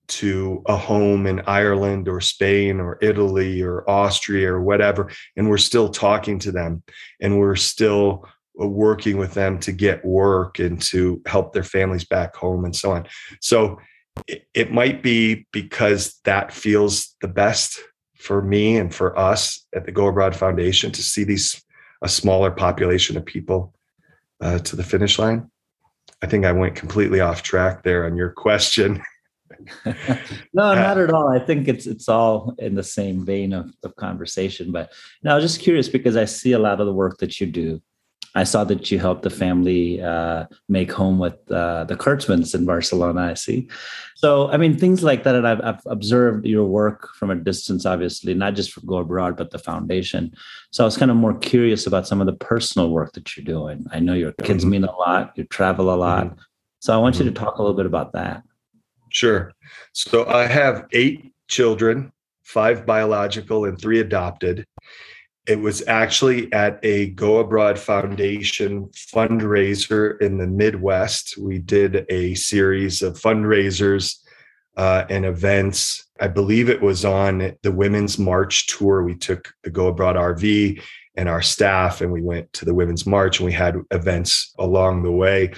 to 0.08 0.62
a 0.66 0.76
home 0.76 1.26
in 1.26 1.40
Ireland 1.46 2.08
or 2.08 2.20
Spain 2.20 2.80
or 2.80 2.98
Italy 3.00 3.62
or 3.62 3.88
Austria 3.88 4.52
or 4.52 4.60
whatever 4.60 5.10
and 5.36 5.48
we're 5.48 5.56
still 5.58 5.88
talking 5.88 6.38
to 6.40 6.52
them 6.52 6.82
and 7.20 7.38
we're 7.38 7.56
still 7.56 8.28
uh, 8.60 8.66
working 8.66 9.16
with 9.16 9.32
them 9.32 9.58
to 9.60 9.72
get 9.72 10.04
work 10.04 10.58
and 10.58 10.82
to 10.82 11.22
help 11.26 11.52
their 11.52 11.62
families 11.62 12.04
back 12.04 12.36
home 12.36 12.64
and 12.66 12.76
so 12.76 12.90
on. 12.90 13.06
So 13.40 13.78
it, 14.26 14.46
it 14.54 14.72
might 14.72 15.02
be 15.02 15.46
because 15.52 16.20
that 16.24 16.52
feels 16.52 17.14
the 17.20 17.28
best 17.28 17.80
for 18.18 18.42
me 18.42 18.76
and 18.76 18.94
for 18.94 19.18
us 19.18 19.66
at 19.74 19.84
the 19.84 19.92
Go 19.92 20.06
Abroad 20.06 20.36
Foundation 20.36 20.92
to 20.92 21.02
see 21.02 21.24
these 21.24 21.62
a 22.02 22.08
smaller 22.08 22.50
population 22.50 23.16
of 23.16 23.24
people 23.24 23.74
uh, 24.40 24.58
to 24.58 24.76
the 24.76 24.82
finish 24.82 25.18
line. 25.18 25.48
I 26.20 26.26
think 26.26 26.44
I 26.44 26.52
went 26.52 26.74
completely 26.74 27.20
off 27.20 27.42
track 27.42 27.84
there 27.84 28.04
on 28.06 28.16
your 28.16 28.30
question. 28.30 29.02
no, 29.86 29.92
uh, 30.64 30.74
not 30.74 30.98
at 30.98 31.12
all. 31.12 31.28
I 31.28 31.38
think 31.38 31.68
it's 31.68 31.86
it's 31.86 32.08
all 32.08 32.54
in 32.58 32.74
the 32.74 32.82
same 32.82 33.24
vein 33.24 33.52
of, 33.52 33.72
of 33.84 33.94
conversation. 33.96 34.72
But 34.72 34.92
now, 35.22 35.32
I 35.32 35.34
was 35.36 35.44
just 35.44 35.60
curious 35.60 35.88
because 35.88 36.16
I 36.16 36.24
see 36.24 36.52
a 36.52 36.58
lot 36.58 36.80
of 36.80 36.86
the 36.86 36.92
work 36.92 37.18
that 37.18 37.40
you 37.40 37.46
do 37.46 37.80
I 38.34 38.44
saw 38.44 38.64
that 38.64 38.90
you 38.90 38.98
helped 38.98 39.22
the 39.22 39.30
family 39.30 40.00
uh, 40.00 40.46
make 40.68 40.90
home 40.90 41.18
with 41.18 41.34
uh, 41.50 41.84
the 41.84 41.96
Kurtzmans 41.96 42.54
in 42.54 42.64
Barcelona. 42.64 43.22
I 43.22 43.34
see. 43.34 43.68
So, 44.16 44.50
I 44.50 44.56
mean, 44.56 44.78
things 44.78 45.02
like 45.02 45.24
that. 45.24 45.34
And 45.34 45.46
I've, 45.46 45.60
I've, 45.60 45.80
observed 45.86 46.46
your 46.46 46.64
work 46.64 47.14
from 47.14 47.30
a 47.30 47.34
distance, 47.34 47.84
obviously, 47.84 48.32
not 48.34 48.54
just 48.54 48.72
for 48.72 48.80
Go 48.82 48.98
Abroad, 48.98 49.36
but 49.36 49.50
the 49.50 49.58
foundation. 49.58 50.32
So, 50.70 50.84
I 50.84 50.86
was 50.86 50.96
kind 50.96 51.10
of 51.10 51.16
more 51.16 51.34
curious 51.34 51.86
about 51.86 52.06
some 52.06 52.20
of 52.20 52.26
the 52.26 52.32
personal 52.32 52.90
work 52.90 53.12
that 53.12 53.36
you're 53.36 53.44
doing. 53.44 53.84
I 53.90 54.00
know 54.00 54.14
your 54.14 54.32
kids 54.32 54.64
mm-hmm. 54.64 54.70
mean 54.70 54.84
a 54.84 54.96
lot, 54.96 55.32
you 55.36 55.44
travel 55.44 55.92
a 55.92 55.96
lot. 55.96 56.26
Mm-hmm. 56.26 56.40
So, 56.80 56.94
I 56.94 56.96
want 56.96 57.16
mm-hmm. 57.16 57.24
you 57.24 57.30
to 57.32 57.36
mm-hmm. 57.36 57.44
talk 57.44 57.58
a 57.58 57.62
little 57.62 57.76
bit 57.76 57.86
about 57.86 58.12
that. 58.12 58.42
Sure. 59.10 59.52
So, 59.92 60.26
I 60.26 60.46
have 60.46 60.86
eight 60.92 61.34
children, 61.48 62.12
five 62.44 62.86
biological 62.86 63.66
and 63.66 63.78
three 63.78 64.00
adopted 64.00 64.66
it 65.46 65.60
was 65.60 65.86
actually 65.88 66.52
at 66.52 66.78
a 66.84 67.08
Go 67.10 67.38
Abroad 67.38 67.78
Foundation 67.78 68.88
fundraiser 68.94 70.20
in 70.20 70.38
the 70.38 70.46
Midwest. 70.46 71.36
We 71.36 71.58
did 71.58 72.06
a 72.08 72.34
series 72.34 73.02
of 73.02 73.18
fundraisers 73.20 74.18
uh, 74.76 75.04
and 75.10 75.24
events. 75.24 76.06
I 76.20 76.28
believe 76.28 76.68
it 76.68 76.80
was 76.80 77.04
on 77.04 77.56
the 77.62 77.72
Women's 77.72 78.18
March 78.18 78.68
tour. 78.68 79.02
We 79.02 79.16
took 79.16 79.52
the 79.64 79.70
Go 79.70 79.88
Abroad 79.88 80.14
RV 80.14 80.80
and 81.16 81.28
our 81.28 81.42
staff, 81.42 82.00
and 82.00 82.12
we 82.12 82.22
went 82.22 82.52
to 82.54 82.64
the 82.64 82.74
Women's 82.74 83.04
March, 83.04 83.40
and 83.40 83.46
we 83.46 83.52
had 83.52 83.76
events 83.90 84.54
along 84.58 85.02
the 85.02 85.10
way. 85.10 85.52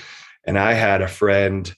And 0.47 0.59
I 0.59 0.73
had 0.73 1.03
a 1.03 1.09
friend, 1.09 1.73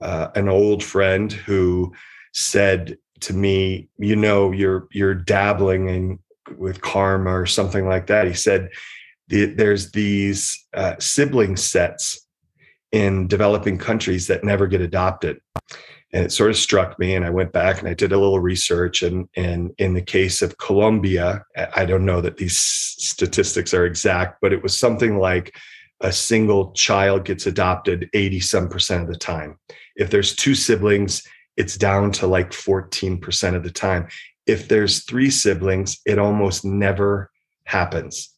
uh, 0.00 0.28
an 0.34 0.48
old 0.48 0.82
friend, 0.82 1.32
who 1.32 1.94
said 2.34 2.98
to 3.20 3.32
me, 3.32 3.88
"You 3.98 4.16
know, 4.16 4.50
you're 4.50 4.88
you're 4.90 5.14
dabbling 5.14 5.88
in 5.88 6.18
with 6.56 6.80
karma 6.80 7.30
or 7.30 7.46
something 7.46 7.86
like 7.86 8.06
that. 8.06 8.26
He 8.26 8.34
said 8.34 8.70
the, 9.28 9.46
there's 9.46 9.92
these 9.92 10.66
uh, 10.74 10.94
sibling 10.98 11.56
sets 11.56 12.26
in 12.92 13.26
developing 13.28 13.78
countries 13.78 14.26
that 14.28 14.44
never 14.44 14.66
get 14.66 14.80
adopted. 14.80 15.40
And 16.12 16.24
it 16.24 16.32
sort 16.32 16.50
of 16.50 16.56
struck 16.56 16.98
me, 16.98 17.14
and 17.14 17.24
I 17.24 17.30
went 17.30 17.52
back 17.52 17.80
and 17.80 17.88
I 17.88 17.94
did 17.94 18.12
a 18.12 18.18
little 18.18 18.40
research. 18.40 19.02
And, 19.02 19.28
and 19.36 19.72
in 19.78 19.92
the 19.92 20.02
case 20.02 20.40
of 20.40 20.56
Colombia, 20.58 21.44
I 21.74 21.84
don't 21.84 22.06
know 22.06 22.20
that 22.20 22.36
these 22.36 22.56
statistics 22.56 23.74
are 23.74 23.84
exact, 23.84 24.38
but 24.40 24.52
it 24.52 24.62
was 24.62 24.78
something 24.78 25.18
like 25.18 25.54
a 26.00 26.12
single 26.12 26.72
child 26.72 27.24
gets 27.24 27.46
adopted 27.46 28.08
80 28.12 28.40
some 28.40 28.68
percent 28.68 29.02
of 29.02 29.08
the 29.08 29.18
time. 29.18 29.58
If 29.96 30.10
there's 30.10 30.34
two 30.34 30.54
siblings, 30.54 31.22
it's 31.56 31.76
down 31.76 32.12
to 32.12 32.26
like 32.26 32.50
14% 32.50 33.54
of 33.54 33.62
the 33.62 33.70
time 33.70 34.08
if 34.46 34.68
there's 34.68 35.04
three 35.04 35.30
siblings, 35.30 36.00
it 36.06 36.18
almost 36.18 36.64
never 36.64 37.30
happens. 37.64 38.30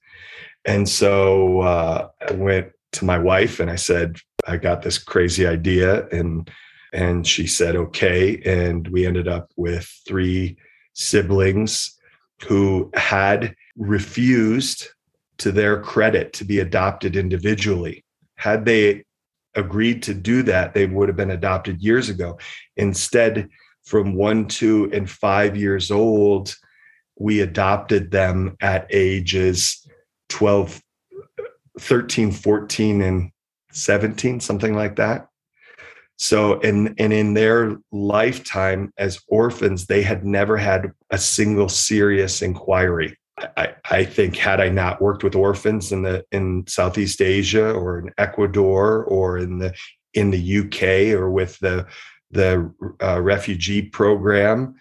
And 0.64 0.88
so 0.88 1.60
uh, 1.60 2.08
I 2.28 2.32
went 2.32 2.72
to 2.92 3.04
my 3.04 3.18
wife 3.18 3.60
and 3.60 3.70
I 3.70 3.76
said, 3.76 4.18
I 4.46 4.56
got 4.56 4.82
this 4.82 4.98
crazy 4.98 5.46
idea. 5.46 6.06
And 6.08 6.50
and 6.92 7.26
she 7.26 7.46
said, 7.46 7.76
okay. 7.76 8.40
And 8.46 8.88
we 8.88 9.06
ended 9.06 9.28
up 9.28 9.50
with 9.56 9.86
three 10.06 10.56
siblings 10.94 11.98
who 12.46 12.90
had 12.94 13.54
refused 13.76 14.88
to 15.38 15.52
their 15.52 15.80
credit 15.82 16.32
to 16.34 16.44
be 16.44 16.60
adopted 16.60 17.14
individually. 17.14 18.04
Had 18.36 18.64
they 18.64 19.04
agreed 19.54 20.02
to 20.04 20.14
do 20.14 20.42
that, 20.44 20.72
they 20.72 20.86
would 20.86 21.08
have 21.08 21.16
been 21.16 21.30
adopted 21.30 21.82
years 21.82 22.08
ago. 22.08 22.38
Instead, 22.76 23.48
from 23.88 24.14
one, 24.14 24.46
two, 24.46 24.90
and 24.92 25.08
five 25.08 25.56
years 25.56 25.90
old, 25.90 26.54
we 27.18 27.40
adopted 27.40 28.10
them 28.10 28.54
at 28.60 28.86
ages 28.90 29.88
12, 30.28 30.82
13, 31.80 32.30
14, 32.30 33.00
and 33.00 33.30
17, 33.72 34.40
something 34.40 34.74
like 34.74 34.96
that. 34.96 35.28
So, 36.16 36.60
and, 36.60 36.94
and 36.98 37.14
in 37.14 37.32
their 37.32 37.78
lifetime 37.90 38.92
as 38.98 39.20
orphans, 39.26 39.86
they 39.86 40.02
had 40.02 40.22
never 40.22 40.58
had 40.58 40.92
a 41.10 41.16
single 41.16 41.70
serious 41.70 42.42
inquiry. 42.42 43.16
I, 43.56 43.74
I 43.88 44.04
think 44.04 44.36
had 44.36 44.60
I 44.60 44.68
not 44.68 45.00
worked 45.00 45.22
with 45.22 45.34
orphans 45.36 45.92
in 45.92 46.02
the 46.02 46.24
in 46.32 46.64
Southeast 46.66 47.22
Asia 47.22 47.70
or 47.70 48.00
in 48.00 48.10
Ecuador 48.18 49.04
or 49.04 49.38
in 49.38 49.58
the 49.58 49.72
in 50.12 50.30
the 50.32 50.58
UK 50.58 51.16
or 51.16 51.30
with 51.30 51.56
the 51.60 51.86
the 52.30 52.72
uh, 53.02 53.20
refugee 53.20 53.82
program 53.82 54.74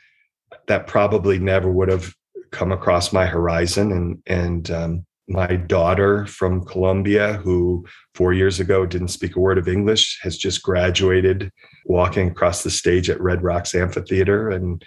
that 0.67 0.88
probably 0.88 1.39
never 1.39 1.71
would 1.71 1.89
have 1.89 2.13
come 2.51 2.71
across 2.71 3.13
my 3.13 3.25
horizon 3.25 3.91
and 3.91 4.21
and 4.25 4.71
um, 4.71 5.05
my 5.27 5.57
daughter 5.57 6.25
from 6.25 6.63
Colombia 6.63 7.33
who 7.33 7.86
4 8.15 8.31
years 8.33 8.60
ago 8.62 8.86
didn't 8.86 9.10
speak 9.10 9.36
a 9.36 9.39
word 9.39 9.57
of 9.57 9.67
English 9.67 10.19
has 10.23 10.38
just 10.38 10.63
graduated 10.63 11.51
walking 11.86 12.29
across 12.29 12.63
the 12.63 12.69
stage 12.69 13.10
at 13.10 13.19
Red 13.19 13.43
Rocks 13.43 13.75
Amphitheater 13.75 14.49
and 14.49 14.83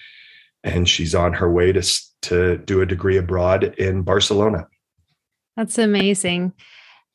and 0.64 0.88
she's 0.88 1.14
on 1.14 1.32
her 1.34 1.50
way 1.50 1.72
to 1.72 1.82
to 2.22 2.58
do 2.58 2.80
a 2.80 2.86
degree 2.86 3.16
abroad 3.16 3.64
in 3.78 4.02
Barcelona. 4.02 4.66
That's 5.56 5.78
amazing. 5.78 6.52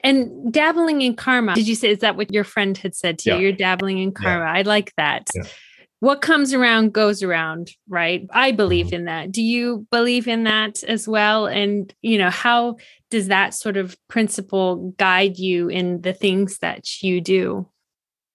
And 0.06 0.54
dabbling 0.54 1.02
in 1.02 1.16
karma, 1.16 1.56
did 1.56 1.68
you 1.68 1.76
say, 1.76 1.90
is 1.90 2.00
that 2.00 2.16
what 2.16 2.32
your 2.32 2.44
friend 2.44 2.78
had 2.78 2.96
said 2.96 3.18
to 3.20 3.32
yeah. 3.32 3.36
you? 3.38 3.42
You're 3.42 3.52
dabbling 3.54 3.98
in 3.98 4.12
karma. 4.12 4.46
Yeah. 4.46 4.60
I 4.60 4.62
like 4.62 4.94
that. 4.98 5.30
Yeah. 5.34 5.44
What 6.02 6.22
comes 6.22 6.54
around 6.54 6.94
goes 6.94 7.24
around, 7.24 7.72
right? 7.90 8.28
I 8.32 8.52
believe 8.52 8.88
mm-hmm. 8.88 8.96
in 8.96 9.06
that. 9.06 9.32
Do 9.32 9.42
you 9.42 9.88
believe 9.92 10.28
in 10.28 10.44
that 10.44 10.84
as 10.84 11.08
well? 11.08 11.48
And, 11.48 11.92
you 12.04 12.20
know, 12.20 12.30
how 12.30 12.76
does 13.10 13.30
that 13.30 13.56
sort 13.56 13.78
of 13.78 13.98
principle 14.08 14.94
guide 14.98 15.40
you 15.40 15.70
in 15.70 16.02
the 16.02 16.14
things 16.14 16.60
that 16.60 17.02
you 17.02 17.20
do? 17.22 17.68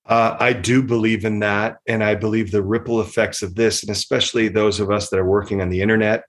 Uh, 0.07 0.37
I 0.41 0.53
do 0.55 0.83
believe 0.83 1.25
in 1.25 1.39
that. 1.41 1.77
And 1.87 2.03
I 2.03 2.17
believe 2.17 2.51
the 2.51 2.63
ripple 2.65 3.01
effects 3.01 3.43
of 3.43 3.55
this, 3.55 3.83
and 3.83 3.91
especially 3.91 4.49
those 4.49 4.81
of 4.81 4.91
us 4.91 5.11
that 5.11 5.21
are 5.21 5.25
working 5.25 5.61
on 5.61 5.69
the 5.69 5.83
internet 5.83 6.25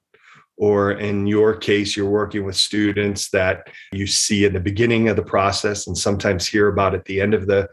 or 0.62 0.91
in 0.91 1.26
your 1.26 1.56
case, 1.56 1.97
you're 1.97 2.08
working 2.08 2.45
with 2.45 2.56
students 2.56 3.32
that 3.32 3.67
you 3.91 4.06
see 4.06 4.45
in 4.45 4.54
the 4.54 4.60
beginning 4.60 5.10
of 5.10 5.15
the 5.15 5.24
process 5.24 5.88
and 5.88 5.97
sometimes 5.97 6.45
hear 6.45 6.67
about 6.67 6.93
at 6.93 7.04
the 7.06 7.19
end 7.19 7.34
of 7.34 7.47
the 7.47 7.67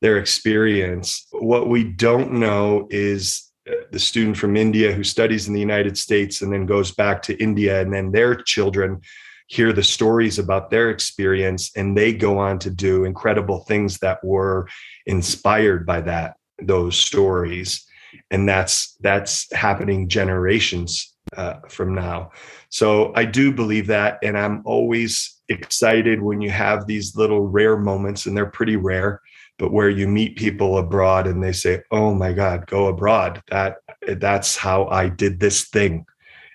their 0.00 0.16
experience. 0.16 1.26
What 1.32 1.68
we 1.68 1.84
don't 1.84 2.32
know 2.32 2.88
is 2.88 3.52
uh, 3.68 3.74
the 3.92 3.98
student 3.98 4.38
from 4.38 4.56
India 4.56 4.90
who 4.90 5.04
studies 5.04 5.48
in 5.48 5.52
the 5.52 5.60
United 5.60 5.98
States 5.98 6.40
and 6.40 6.50
then 6.50 6.64
goes 6.64 6.92
back 6.92 7.20
to 7.24 7.36
India, 7.36 7.82
and 7.82 7.92
then 7.92 8.10
their 8.10 8.34
children 8.34 9.02
hear 9.48 9.74
the 9.74 9.84
stories 9.84 10.38
about 10.38 10.70
their 10.70 10.88
experience 10.88 11.70
and 11.76 11.94
they 11.94 12.14
go 12.14 12.38
on 12.38 12.58
to 12.60 12.70
do 12.70 13.04
incredible 13.04 13.64
things 13.64 13.98
that 13.98 14.24
were 14.24 14.66
inspired 15.04 15.84
by 15.84 16.00
that 16.00 16.36
those 16.62 16.96
stories 16.96 17.84
and 18.30 18.48
that's 18.48 18.96
that's 19.00 19.52
happening 19.52 20.08
generations 20.08 21.09
uh, 21.36 21.54
from 21.68 21.94
now. 21.94 22.30
So 22.68 23.12
I 23.14 23.24
do 23.24 23.52
believe 23.52 23.86
that. 23.88 24.18
And 24.22 24.36
I'm 24.38 24.62
always 24.64 25.40
excited 25.48 26.22
when 26.22 26.40
you 26.40 26.50
have 26.50 26.86
these 26.86 27.16
little 27.16 27.46
rare 27.46 27.76
moments, 27.76 28.26
and 28.26 28.36
they're 28.36 28.46
pretty 28.46 28.76
rare, 28.76 29.20
but 29.58 29.72
where 29.72 29.90
you 29.90 30.08
meet 30.08 30.36
people 30.36 30.78
abroad 30.78 31.26
and 31.26 31.42
they 31.42 31.52
say, 31.52 31.82
"Oh 31.90 32.14
my 32.14 32.32
God, 32.32 32.66
go 32.66 32.86
abroad." 32.86 33.42
That 33.50 33.78
that's 34.06 34.56
how 34.56 34.86
I 34.86 35.08
did 35.08 35.40
this 35.40 35.68
thing, 35.68 36.06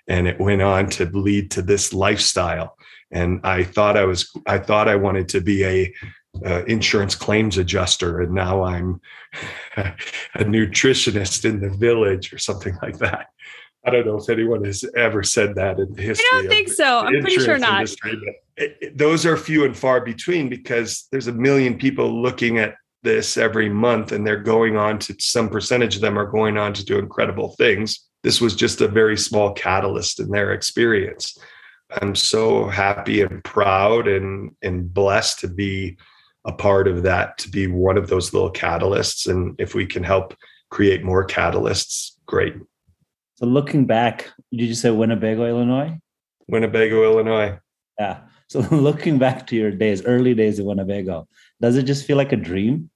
and 0.08 0.26
it 0.26 0.40
went 0.40 0.62
on 0.62 0.88
to 0.90 1.04
lead 1.06 1.50
to 1.52 1.62
this 1.62 1.92
lifestyle. 1.92 2.76
And 3.12 3.40
I 3.44 3.62
thought 3.62 3.96
I 3.96 4.04
was, 4.04 4.30
I 4.46 4.58
thought 4.58 4.88
I 4.88 4.96
wanted 4.96 5.28
to 5.30 5.40
be 5.40 5.64
a 5.64 5.94
uh, 6.44 6.64
insurance 6.64 7.14
claims 7.14 7.56
adjuster, 7.56 8.20
and 8.20 8.32
now 8.32 8.62
I'm 8.64 9.00
a 9.76 10.44
nutritionist 10.44 11.44
in 11.44 11.60
the 11.60 11.70
village 11.70 12.32
or 12.32 12.38
something 12.38 12.76
like 12.82 12.98
that. 12.98 13.28
I 13.86 13.90
don't 13.90 14.04
know 14.04 14.16
if 14.16 14.28
anyone 14.28 14.64
has 14.64 14.84
ever 14.96 15.22
said 15.22 15.54
that 15.54 15.78
in 15.78 15.92
the 15.92 16.02
history. 16.02 16.26
I 16.32 16.40
don't 16.40 16.48
think 16.48 16.68
so. 16.68 16.98
I'm 16.98 17.20
pretty 17.20 17.38
sure 17.38 17.56
not. 17.56 17.82
Industry, 17.82 18.20
it, 18.56 18.76
it, 18.80 18.98
those 18.98 19.24
are 19.24 19.36
few 19.36 19.64
and 19.64 19.76
far 19.76 20.00
between 20.00 20.48
because 20.48 21.06
there's 21.12 21.28
a 21.28 21.32
million 21.32 21.78
people 21.78 22.20
looking 22.20 22.58
at 22.58 22.74
this 23.04 23.36
every 23.36 23.68
month 23.68 24.10
and 24.10 24.26
they're 24.26 24.42
going 24.42 24.76
on 24.76 24.98
to 24.98 25.14
some 25.20 25.48
percentage 25.48 25.94
of 25.94 26.02
them 26.02 26.18
are 26.18 26.26
going 26.26 26.58
on 26.58 26.72
to 26.72 26.84
do 26.84 26.98
incredible 26.98 27.54
things. 27.56 28.00
This 28.24 28.40
was 28.40 28.56
just 28.56 28.80
a 28.80 28.88
very 28.88 29.16
small 29.16 29.52
catalyst 29.52 30.18
in 30.18 30.30
their 30.30 30.52
experience. 30.52 31.38
I'm 32.02 32.16
so 32.16 32.66
happy 32.66 33.22
and 33.22 33.44
proud 33.44 34.08
and 34.08 34.50
and 34.62 34.92
blessed 34.92 35.38
to 35.40 35.48
be 35.48 35.96
a 36.44 36.52
part 36.52 36.88
of 36.88 37.04
that, 37.04 37.38
to 37.38 37.48
be 37.48 37.68
one 37.68 37.96
of 37.96 38.08
those 38.08 38.32
little 38.32 38.52
catalysts. 38.52 39.28
And 39.28 39.54
if 39.60 39.74
we 39.74 39.86
can 39.86 40.02
help 40.02 40.34
create 40.70 41.04
more 41.04 41.24
catalysts, 41.24 42.12
great. 42.26 42.54
So 43.36 43.44
looking 43.44 43.84
back, 43.84 44.30
did 44.50 44.64
you 44.64 44.74
say 44.74 44.90
Winnebago, 44.90 45.46
Illinois? 45.46 45.98
Winnebago, 46.48 47.02
Illinois. 47.04 47.58
Yeah. 47.98 48.20
So 48.48 48.60
looking 48.60 49.18
back 49.18 49.48
to 49.48 49.56
your 49.56 49.72
days, 49.72 50.04
early 50.04 50.32
days 50.32 50.60
of 50.60 50.66
Winnebago, 50.66 51.26
does 51.60 51.76
it 51.76 51.82
just 51.82 52.06
feel 52.06 52.16
like 52.16 52.30
a 52.30 52.36
dream? 52.36 52.90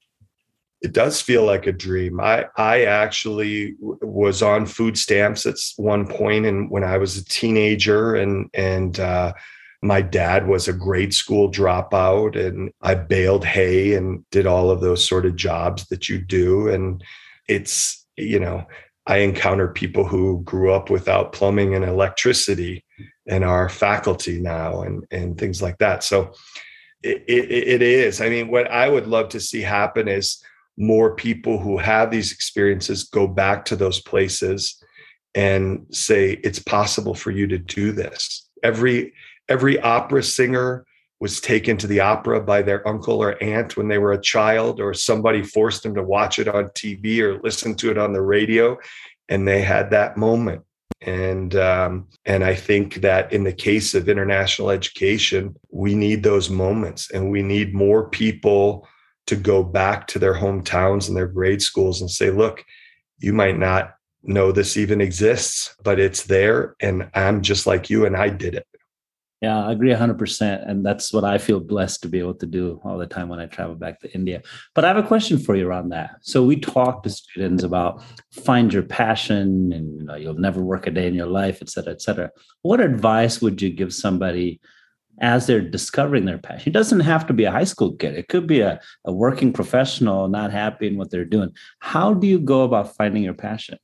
It 0.81 0.93
does 0.93 1.21
feel 1.21 1.45
like 1.45 1.67
a 1.67 1.73
dream. 1.73 2.21
I 2.21 2.47
I 2.57 2.85
actually 2.85 3.75
was 3.81 4.43
on 4.43 4.65
food 4.65 4.97
stamps 4.97 5.47
at 5.47 5.57
one 5.77 6.07
point, 6.07 6.47
and 6.47 6.71
when 6.71 6.85
I 6.85 6.99
was 6.99 7.17
a 7.17 7.25
teenager, 7.25 8.15
and 8.15 8.49
and 8.55 9.01
uh, 9.01 9.33
my 9.83 10.03
dad 10.03 10.47
was 10.47 10.69
a 10.69 10.73
grade 10.73 11.13
school 11.13 11.51
dropout, 11.51 12.39
and 12.39 12.71
I 12.81 12.95
baled 12.95 13.45
hay 13.45 13.95
and 13.95 14.25
did 14.31 14.47
all 14.47 14.71
of 14.71 14.81
those 14.81 15.05
sort 15.05 15.27
of 15.27 15.35
jobs 15.35 15.89
that 15.89 16.09
you 16.09 16.19
do, 16.19 16.69
and 16.69 17.03
it's 17.49 18.07
you 18.17 18.39
know 18.39 18.65
I 19.11 19.17
encounter 19.19 19.67
people 19.67 20.07
who 20.07 20.41
grew 20.45 20.73
up 20.73 20.89
without 20.89 21.33
plumbing 21.33 21.75
and 21.75 21.85
electricity 21.85 22.85
and 23.27 23.43
are 23.43 23.69
faculty 23.69 24.41
now 24.41 24.83
and, 24.83 25.05
and 25.11 25.37
things 25.37 25.61
like 25.61 25.79
that. 25.79 26.05
So 26.05 26.33
it, 27.03 27.25
it, 27.27 27.51
it 27.51 27.83
is. 27.83 28.21
I 28.21 28.29
mean, 28.29 28.53
what 28.53 28.71
I 28.71 28.89
would 28.89 29.09
love 29.09 29.29
to 29.31 29.41
see 29.41 29.63
happen 29.63 30.07
is 30.07 30.41
more 30.77 31.17
people 31.17 31.59
who 31.59 31.77
have 31.77 32.13
these 32.13 32.31
experiences 32.31 33.03
go 33.03 33.27
back 33.27 33.65
to 33.65 33.75
those 33.75 34.01
places 34.01 34.81
and 35.35 35.87
say 35.91 36.39
it's 36.45 36.61
possible 36.61 37.15
for 37.15 37.33
you 37.33 37.49
to 37.49 37.59
do 37.59 37.91
this. 37.91 38.49
Every 38.63 39.13
every 39.49 39.81
opera 39.81 40.23
singer 40.23 40.87
was 41.21 41.41
taken 41.41 41.77
to 41.77 41.87
the 41.87 42.01
opera 42.01 42.41
by 42.41 42.63
their 42.63 42.87
uncle 42.89 43.23
or 43.23 43.43
aunt 43.43 43.77
when 43.77 43.89
they 43.89 43.99
were 43.99 44.13
a 44.13 44.21
child, 44.21 44.81
or 44.81 44.95
somebody 44.95 45.43
forced 45.43 45.83
them 45.83 45.95
to 45.95 46.03
watch 46.03 46.39
it 46.39 46.49
on 46.49 46.65
TV 46.71 47.21
or 47.21 47.39
listen 47.43 47.75
to 47.77 47.91
it 47.91 47.99
on 47.99 48.15
the 48.15 48.23
radio, 48.23 48.79
and 49.29 49.47
they 49.47 49.61
had 49.61 49.91
that 49.91 50.17
moment. 50.17 50.63
And 51.03 51.55
um, 51.57 52.09
and 52.27 52.43
I 52.45 52.55
think 52.55 52.97
that 52.97 53.33
in 53.33 53.45
the 53.45 53.53
case 53.53 53.95
of 53.95 54.09
international 54.09 54.71
education, 54.71 55.55
we 55.71 55.95
need 55.95 56.23
those 56.23 56.51
moments, 56.51 57.11
and 57.11 57.31
we 57.31 57.43
need 57.43 57.75
more 57.75 58.09
people 58.09 58.87
to 59.27 59.37
go 59.37 59.63
back 59.63 60.07
to 60.09 60.19
their 60.19 60.35
hometowns 60.35 61.09
and 61.09 61.17
their 61.17 61.29
grade 61.29 61.63
schools 61.63 62.01
and 62.01 62.11
say, 62.11 62.31
"Look, 62.31 62.65
you 63.19 63.33
might 63.33 63.59
not 63.59 63.95
know 64.23 64.53
this 64.53 64.77
even 64.77 65.01
exists, 65.01 65.75
but 65.83 65.99
it's 65.99 66.25
there, 66.25 66.77
and 66.81 67.11
I'm 67.15 67.41
just 67.41 67.67
like 67.67 67.89
you, 67.89 68.05
and 68.05 68.17
I 68.17 68.29
did 68.29 68.55
it." 68.55 68.67
Yeah, 69.41 69.67
I 69.67 69.73
agree 69.73 69.91
100%. 69.91 70.69
And 70.69 70.85
that's 70.85 71.15
what 71.15 71.25
I 71.25 71.39
feel 71.39 71.61
blessed 71.61 72.03
to 72.03 72.09
be 72.09 72.19
able 72.19 72.35
to 72.35 72.47
do 72.47 72.79
all 72.85 72.99
the 72.99 73.07
time 73.07 73.31
when 73.31 73.41
I 73.41 73.47
travel 73.47 73.75
back 73.75 74.01
to 74.01 74.13
India. 74.13 74.43
But 74.75 74.85
I 74.85 74.89
have 74.89 74.99
a 74.99 75.07
question 75.07 75.39
for 75.39 75.57
you 75.57 75.67
around 75.67 75.89
that. 75.91 76.17
So 76.21 76.45
we 76.45 76.57
talk 76.57 77.03
to 77.03 77.11
students 77.11 77.65
about 77.65 78.03
find 78.33 78.71
your 78.71 78.83
passion 78.83 79.73
and 79.73 79.99
you 79.99 80.05
know, 80.05 80.15
you'll 80.15 80.35
never 80.35 80.61
work 80.61 80.87
a 80.87 80.91
day 80.91 81.07
in 81.07 81.15
your 81.15 81.27
life, 81.27 81.61
et 81.63 81.71
cetera, 81.71 81.93
et 81.93 82.03
cetera. 82.03 82.31
What 82.63 82.81
advice 82.81 83.41
would 83.41 83.63
you 83.63 83.71
give 83.71 83.95
somebody 83.95 84.61
as 85.23 85.47
they're 85.47 85.63
discovering 85.63 86.27
their 86.27 86.39
passion? 86.39 86.69
It 86.69 86.75
doesn't 86.75 87.01
have 87.01 87.27
to 87.29 87.33
be 87.33 87.45
a 87.45 87.51
high 87.51 87.65
school 87.65 87.95
kid, 87.97 88.17
it 88.17 88.29
could 88.29 88.47
be 88.47 88.61
a, 88.61 88.79
a 89.07 89.13
working 89.13 89.55
professional 89.55 90.29
not 90.29 90.53
happy 90.53 90.87
in 90.87 90.99
what 90.99 91.11
they're 91.11 91.25
doing. 91.25 91.51
How 91.79 92.13
do 92.13 92.27
you 92.27 92.39
go 92.39 92.65
about 92.65 92.95
finding 92.95 93.23
your 93.23 93.35
passion? 93.35 93.79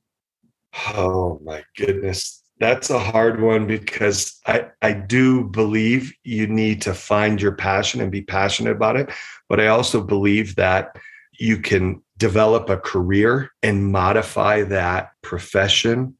Oh 0.93 1.39
my 1.43 1.63
goodness 1.75 2.43
that's 2.59 2.89
a 2.89 2.99
hard 2.99 3.41
one 3.41 3.67
because 3.67 4.39
I, 4.47 4.67
I 4.81 4.93
do 4.93 5.43
believe 5.43 6.13
you 6.23 6.47
need 6.47 6.81
to 6.83 6.93
find 6.93 7.41
your 7.41 7.51
passion 7.51 8.01
and 8.01 8.11
be 8.11 8.21
passionate 8.21 8.71
about 8.71 8.95
it. 8.95 9.11
But 9.47 9.59
I 9.59 9.67
also 9.67 10.01
believe 10.01 10.55
that 10.55 10.97
you 11.39 11.57
can 11.57 12.01
develop 12.17 12.69
a 12.69 12.77
career 12.77 13.51
and 13.61 13.91
modify 13.91 14.63
that 14.63 15.11
profession 15.21 16.15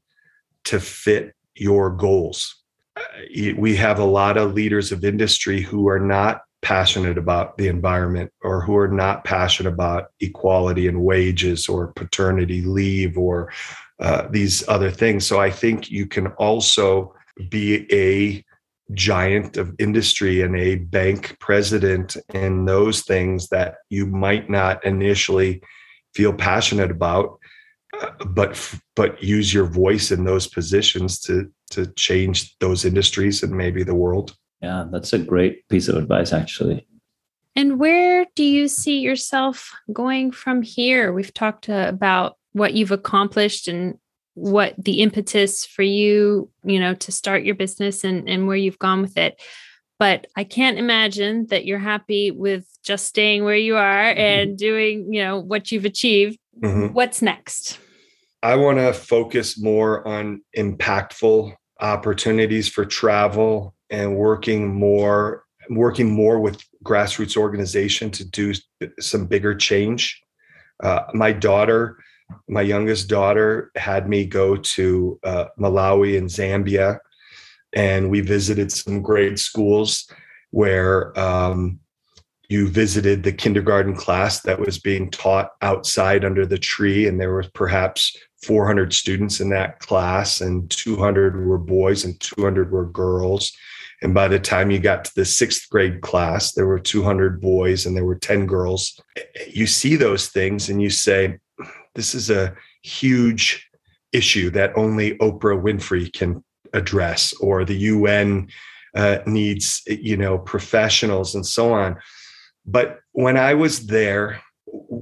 to 0.65 0.79
fit 0.79 1.33
your 1.55 1.89
goals. 1.89 2.55
Uh, 2.95 3.01
we 3.57 3.75
have 3.75 3.99
a 3.99 4.05
lot 4.05 4.37
of 4.37 4.53
leaders 4.53 4.91
of 4.91 5.03
industry 5.03 5.61
who 5.61 5.87
are 5.87 5.99
not 5.99 6.41
passionate 6.61 7.17
about 7.17 7.57
the 7.57 7.67
environment 7.67 8.31
or 8.41 8.61
who 8.61 8.75
are 8.75 8.87
not 8.87 9.23
passionate 9.23 9.71
about 9.71 10.07
equality 10.19 10.87
and 10.87 11.01
wages 11.01 11.69
or 11.69 11.93
paternity 11.93 12.61
leave 12.61 13.17
or 13.17 13.51
uh, 13.99 14.27
these 14.29 14.67
other 14.67 14.91
things. 14.91 15.25
So 15.25 15.39
I 15.39 15.49
think 15.49 15.89
you 15.89 16.05
can 16.05 16.27
also 16.33 17.13
be 17.49 17.91
a 17.91 18.43
giant 18.93 19.57
of 19.57 19.75
industry 19.79 20.41
and 20.41 20.55
a 20.55 20.75
bank 20.75 21.37
president 21.39 22.15
and 22.33 22.67
those 22.67 23.01
things 23.03 23.49
that 23.49 23.75
you 23.89 24.05
might 24.05 24.49
not 24.49 24.83
initially 24.85 25.61
feel 26.13 26.33
passionate 26.33 26.89
about 26.89 27.37
uh, 28.01 28.11
but 28.25 28.75
but 28.95 29.21
use 29.21 29.53
your 29.53 29.65
voice 29.65 30.11
in 30.11 30.23
those 30.23 30.47
positions 30.47 31.19
to 31.19 31.51
to 31.69 31.87
change 31.93 32.57
those 32.59 32.85
industries 32.85 33.43
and 33.43 33.51
maybe 33.51 33.83
the 33.83 33.95
world. 33.95 34.35
Yeah 34.61 34.85
that's 34.91 35.11
a 35.13 35.19
great 35.19 35.67
piece 35.67 35.87
of 35.87 35.97
advice 35.97 36.31
actually. 36.31 36.87
And 37.55 37.79
where 37.79 38.25
do 38.35 38.43
you 38.43 38.67
see 38.67 38.99
yourself 38.99 39.71
going 39.91 40.31
from 40.31 40.61
here? 40.61 41.11
We've 41.11 41.33
talked 41.33 41.69
uh, 41.69 41.85
about 41.89 42.36
what 42.57 42.73
you've 42.73 42.91
accomplished 42.91 43.67
and 43.67 43.97
what 44.33 44.75
the 44.77 45.01
impetus 45.01 45.65
for 45.65 45.81
you, 45.81 46.49
you 46.63 46.79
know, 46.79 46.93
to 46.93 47.11
start 47.11 47.43
your 47.43 47.55
business 47.55 48.03
and, 48.03 48.29
and 48.29 48.47
where 48.47 48.55
you've 48.55 48.79
gone 48.79 49.01
with 49.01 49.17
it. 49.17 49.41
But 49.99 50.27
I 50.35 50.43
can't 50.43 50.77
imagine 50.77 51.47
that 51.47 51.65
you're 51.65 51.79
happy 51.79 52.29
with 52.29 52.65
just 52.83 53.05
staying 53.05 53.43
where 53.43 53.55
you 53.55 53.75
are 53.77 54.03
mm-hmm. 54.03 54.19
and 54.19 54.57
doing, 54.57 55.11
you 55.11 55.23
know, 55.23 55.39
what 55.39 55.71
you've 55.71 55.85
achieved. 55.85 56.37
Mm-hmm. 56.61 56.93
What's 56.93 57.21
next? 57.21 57.79
I 58.43 58.55
want 58.55 58.77
to 58.77 58.93
focus 58.93 59.59
more 59.59 60.07
on 60.07 60.41
impactful 60.55 61.53
opportunities 61.79 62.69
for 62.69 62.85
travel 62.85 63.75
and 63.89 64.15
working 64.15 64.73
more 64.73 65.43
working 65.69 66.09
more 66.09 66.39
with 66.39 66.63
grassroots 66.83 67.35
organization 67.35 68.09
to 68.09 68.23
do 68.23 68.53
some 68.99 69.25
bigger 69.25 69.53
change. 69.53 70.21
Uh, 70.81 71.01
my 71.13 71.33
daughter 71.33 71.97
my 72.47 72.61
youngest 72.61 73.09
daughter 73.09 73.71
had 73.75 74.07
me 74.07 74.25
go 74.25 74.55
to 74.55 75.19
uh, 75.23 75.45
Malawi 75.59 76.17
and 76.17 76.29
Zambia, 76.29 76.99
and 77.73 78.09
we 78.09 78.21
visited 78.21 78.71
some 78.71 79.01
grade 79.01 79.39
schools 79.39 80.09
where 80.51 81.17
um, 81.19 81.79
you 82.49 82.69
visited 82.69 83.23
the 83.23 83.33
kindergarten 83.33 83.95
class 83.95 84.41
that 84.41 84.59
was 84.59 84.79
being 84.79 85.11
taught 85.11 85.51
outside 85.61 86.23
under 86.23 86.45
the 86.45 86.57
tree, 86.57 87.07
and 87.07 87.19
there 87.19 87.33
were 87.33 87.45
perhaps 87.53 88.15
400 88.43 88.93
students 88.93 89.39
in 89.41 89.49
that 89.49 89.79
class, 89.79 90.41
and 90.41 90.69
200 90.69 91.45
were 91.45 91.57
boys 91.57 92.05
and 92.05 92.19
200 92.19 92.71
were 92.71 92.85
girls. 92.85 93.51
And 94.01 94.13
by 94.13 94.27
the 94.27 94.39
time 94.39 94.69
you 94.69 94.79
got 94.79 95.05
to 95.05 95.15
the 95.15 95.25
sixth 95.25 95.69
grade 95.69 96.01
class, 96.01 96.53
there 96.53 96.67
were 96.67 96.79
200 96.79 97.41
boys 97.41 97.85
and 97.85 97.97
there 97.97 98.05
were 98.05 98.15
10 98.15 98.45
girls. 98.45 98.99
You 99.47 99.65
see 99.65 99.95
those 99.95 100.27
things 100.27 100.69
and 100.69 100.81
you 100.81 100.91
say, 100.91 101.39
this 101.97 102.13
is 102.13 102.29
a 102.29 102.55
huge 102.83 103.67
issue 104.13 104.51
that 104.51 104.71
only 104.77 105.17
Oprah 105.17 105.59
Winfrey 105.59 106.13
can 106.13 106.43
address, 106.73 107.33
or 107.41 107.65
the 107.65 107.75
UN 107.75 108.49
uh, 108.95 109.17
needs, 109.25 109.81
you 109.87 110.15
know, 110.15 110.37
professionals 110.37 111.33
and 111.33 111.45
so 111.45 111.73
on. 111.73 111.97
But 112.67 112.99
when 113.13 113.35
I 113.35 113.55
was 113.55 113.87
there, 113.87 114.41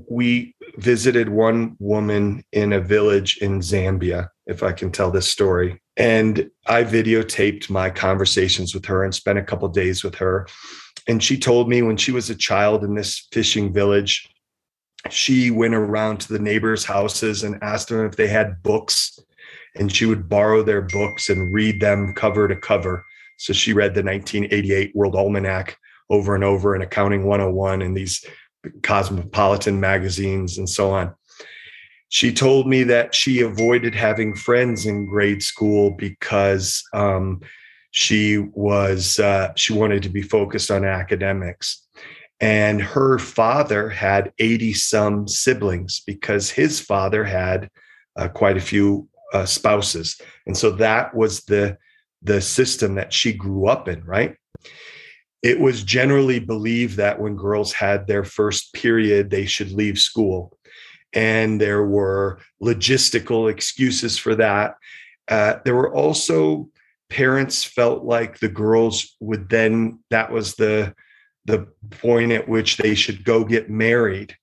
we 0.09 0.55
visited 0.77 1.27
one 1.27 1.75
woman 1.79 2.43
in 2.53 2.71
a 2.71 2.79
village 2.79 3.39
in 3.41 3.59
Zambia, 3.59 4.29
if 4.47 4.63
I 4.63 4.71
can 4.71 4.89
tell 4.89 5.11
this 5.11 5.27
story. 5.27 5.81
And 5.97 6.49
I 6.65 6.85
videotaped 6.85 7.69
my 7.69 7.89
conversations 7.89 8.73
with 8.73 8.85
her 8.85 9.03
and 9.03 9.13
spent 9.13 9.39
a 9.39 9.43
couple 9.43 9.67
days 9.67 10.01
with 10.01 10.15
her. 10.15 10.47
And 11.09 11.21
she 11.21 11.37
told 11.37 11.67
me 11.67 11.81
when 11.81 11.97
she 11.97 12.13
was 12.13 12.29
a 12.29 12.35
child 12.35 12.85
in 12.85 12.95
this 12.95 13.27
fishing 13.33 13.73
village, 13.73 14.29
she 15.09 15.51
went 15.51 15.75
around 15.75 16.19
to 16.21 16.33
the 16.33 16.39
neighbors' 16.39 16.85
houses 16.85 17.43
and 17.43 17.61
asked 17.61 17.89
them 17.89 18.05
if 18.05 18.15
they 18.15 18.27
had 18.27 18.61
books, 18.63 19.19
and 19.75 19.93
she 19.93 20.05
would 20.05 20.29
borrow 20.29 20.63
their 20.63 20.81
books 20.81 21.29
and 21.29 21.53
read 21.53 21.79
them 21.79 22.13
cover 22.13 22.47
to 22.47 22.55
cover. 22.55 23.05
So 23.37 23.53
she 23.53 23.73
read 23.73 23.93
the 23.93 24.03
1988 24.03 24.95
World 24.95 25.15
Almanac 25.15 25.77
over 26.09 26.35
and 26.35 26.43
over 26.43 26.73
and 26.73 26.83
Accounting 26.83 27.25
101 27.25 27.81
and 27.81 27.95
these 27.95 28.25
cosmopolitan 28.83 29.79
magazines 29.79 30.57
and 30.57 30.69
so 30.69 30.91
on. 30.91 31.13
She 32.09 32.31
told 32.31 32.67
me 32.67 32.83
that 32.83 33.13
she 33.13 33.41
avoided 33.41 33.93
having 33.93 34.35
friends 34.35 34.85
in 34.85 35.07
grade 35.07 35.43
school 35.43 35.91
because 35.91 36.81
um, 36.93 37.41
she 37.91 38.37
was 38.53 39.19
uh, 39.19 39.51
she 39.55 39.73
wanted 39.73 40.03
to 40.03 40.09
be 40.09 40.21
focused 40.21 40.71
on 40.71 40.85
academics 40.85 41.85
and 42.45 42.79
her 42.79 43.17
father 43.17 43.89
had 43.89 44.31
80 44.37 44.73
some 44.73 45.27
siblings 45.27 46.03
because 46.05 46.51
his 46.51 46.79
father 46.79 47.23
had 47.23 47.71
uh, 48.15 48.27
quite 48.27 48.55
a 48.55 48.61
few 48.61 49.09
uh, 49.33 49.47
spouses. 49.47 50.21
And 50.45 50.55
so 50.55 50.69
that 50.71 51.15
was 51.15 51.41
the 51.45 51.77
the 52.21 52.41
system 52.41 52.95
that 52.95 53.11
she 53.11 53.33
grew 53.33 53.67
up 53.67 53.87
in 53.87 54.03
right? 54.03 54.35
It 55.41 55.59
was 55.59 55.83
generally 55.83 56.39
believed 56.39 56.97
that 56.97 57.19
when 57.19 57.35
girls 57.35 57.73
had 57.73 58.05
their 58.05 58.23
first 58.23 58.73
period 58.73 59.31
they 59.31 59.47
should 59.47 59.71
leave 59.71 59.97
school. 59.97 60.55
And 61.13 61.59
there 61.59 61.83
were 61.83 62.41
logistical 62.61 63.49
excuses 63.49 64.19
for 64.19 64.35
that. 64.35 64.75
Uh, 65.27 65.55
there 65.65 65.75
were 65.75 65.95
also 65.95 66.69
parents 67.09 67.63
felt 67.63 68.03
like 68.03 68.37
the 68.37 68.49
girls 68.49 69.15
would 69.19 69.49
then 69.49 69.97
that 70.11 70.31
was 70.31 70.53
the 70.53 70.93
the 71.45 71.67
point 71.91 72.31
at 72.31 72.49
which 72.49 72.77
they 72.77 72.95
should 72.95 73.23
go 73.23 73.43
get 73.43 73.69
married. 73.69 74.35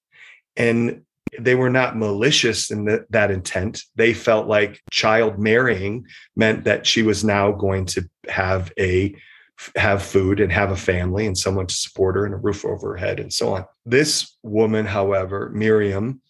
And 0.57 1.03
they 1.39 1.55
were 1.55 1.71
not 1.71 1.97
malicious 1.97 2.71
in 2.71 2.85
the, 2.85 3.07
that 3.11 3.31
intent. 3.31 3.83
They 3.97 4.13
felt 4.13 4.47
like 4.47 4.81
child 4.91 5.39
marrying 5.39 6.07
meant 6.37 6.65
that 6.65 6.87
she 6.87 7.03
was 7.03 7.25
now 7.25 7.53
going 7.53 7.87
to 7.87 8.09
have 8.29 8.73
a 8.79 9.15
have 9.77 10.03
food 10.03 10.41
and 10.41 10.51
have 10.51 10.71
a 10.73 10.77
family 10.77 11.27
and 11.27 11.39
someone 11.39 11.67
to 11.67 11.75
support 11.75 12.17
her 12.17 12.25
and 12.25 12.35
a 12.35 12.39
roof 12.39 12.65
over 12.65 12.91
her 12.91 12.97
head 12.97 13.21
and 13.21 13.33
so 13.33 13.55
on. 13.55 13.65
This 13.87 14.37
woman 14.43 14.87
however 14.87 15.51
miriam 15.55 16.21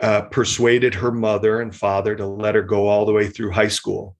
uh, 0.00 0.22
persuaded 0.22 0.94
her 0.94 1.10
mother 1.10 1.60
and 1.60 1.74
father 1.74 2.14
to 2.14 2.26
let 2.26 2.54
her 2.54 2.62
go 2.62 2.86
all 2.86 3.06
the 3.06 3.12
way 3.12 3.28
through 3.28 3.50
high 3.50 3.68
school. 3.68 4.16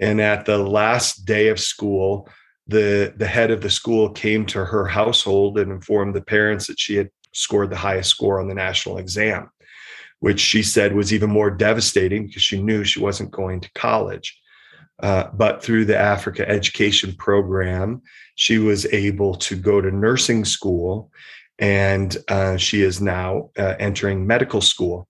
And 0.00 0.20
at 0.20 0.46
the 0.46 0.58
last 0.58 1.26
day 1.26 1.48
of 1.48 1.60
school, 1.60 2.28
the, 2.68 3.14
the 3.16 3.26
head 3.26 3.50
of 3.50 3.62
the 3.62 3.70
school 3.70 4.10
came 4.10 4.44
to 4.46 4.64
her 4.64 4.86
household 4.86 5.58
and 5.58 5.72
informed 5.72 6.14
the 6.14 6.22
parents 6.22 6.66
that 6.66 6.78
she 6.78 6.96
had 6.96 7.10
scored 7.32 7.70
the 7.70 7.76
highest 7.76 8.10
score 8.10 8.40
on 8.40 8.48
the 8.48 8.54
national 8.54 8.98
exam, 8.98 9.50
which 10.20 10.38
she 10.38 10.62
said 10.62 10.94
was 10.94 11.12
even 11.12 11.30
more 11.30 11.50
devastating 11.50 12.26
because 12.26 12.42
she 12.42 12.62
knew 12.62 12.84
she 12.84 13.00
wasn't 13.00 13.30
going 13.30 13.60
to 13.60 13.72
college. 13.72 14.38
Uh, 15.02 15.28
but 15.32 15.62
through 15.62 15.84
the 15.84 15.96
Africa 15.96 16.46
Education 16.48 17.14
Program, 17.14 18.02
she 18.34 18.58
was 18.58 18.84
able 18.86 19.34
to 19.36 19.56
go 19.56 19.80
to 19.80 19.90
nursing 19.90 20.44
school 20.44 21.10
and 21.58 22.16
uh, 22.28 22.56
she 22.56 22.82
is 22.82 23.00
now 23.00 23.50
uh, 23.58 23.74
entering 23.78 24.26
medical 24.26 24.60
school. 24.60 25.08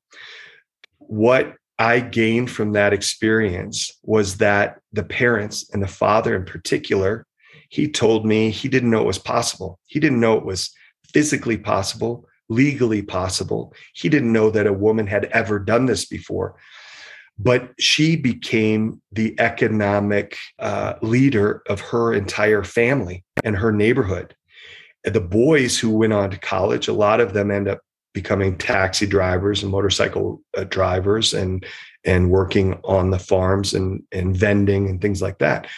What 0.99 1.55
I 1.79 2.01
gained 2.01 2.51
from 2.51 2.73
that 2.73 2.93
experience 2.93 3.91
was 4.03 4.39
that 4.39 4.81
the 4.93 5.05
parents 5.05 5.71
and 5.73 5.83
the 5.83 5.89
father 5.89 6.35
in 6.35 6.45
particular, 6.45 7.27
he 7.69 7.89
told 7.89 8.27
me 8.27 8.51
he 8.51 8.69
didn't 8.69 8.91
know 8.91 9.01
it 9.01 9.07
was 9.07 9.19
possible. 9.19 9.79
He 9.87 10.01
didn't 10.01 10.21
know 10.21 10.37
it 10.37 10.45
was 10.45 10.71
physically 11.13 11.59
possible, 11.59 12.27
legally 12.49 13.03
possible. 13.03 13.75
He 13.95 14.09
didn't 14.09 14.33
know 14.33 14.51
that 14.51 14.67
a 14.67 14.73
woman 14.73 15.07
had 15.07 15.27
ever 15.27 15.59
done 15.59 15.87
this 15.87 16.07
before. 16.07 16.57
But 17.39 17.71
she 17.79 18.17
became 18.17 19.01
the 19.13 19.39
economic 19.39 20.37
uh, 20.59 20.95
leader 21.03 21.63
of 21.69 21.81
her 21.81 22.13
entire 22.13 22.65
family 22.65 23.25
and 23.45 23.57
her 23.57 23.71
neighborhood. 23.71 24.35
The 25.05 25.21
boys 25.21 25.79
who 25.79 25.91
went 25.91 26.13
on 26.13 26.31
to 26.31 26.39
college, 26.39 26.89
a 26.89 26.93
lot 26.93 27.21
of 27.21 27.35
them 27.35 27.51
end 27.51 27.69
up 27.69 27.81
becoming 28.13 28.59
taxi 28.59 29.07
drivers 29.07 29.63
and 29.63 29.71
motorcycle 29.71 30.43
uh, 30.57 30.65
drivers 30.65 31.35
and 31.35 31.65
and 32.05 32.31
working 32.31 32.81
on 32.83 33.11
the 33.11 33.19
farms 33.19 33.75
and 33.75 34.03
and 34.11 34.37
vending 34.37 34.89
and 34.89 35.01
things 35.01 35.23
like 35.23 35.39
that 35.39 35.69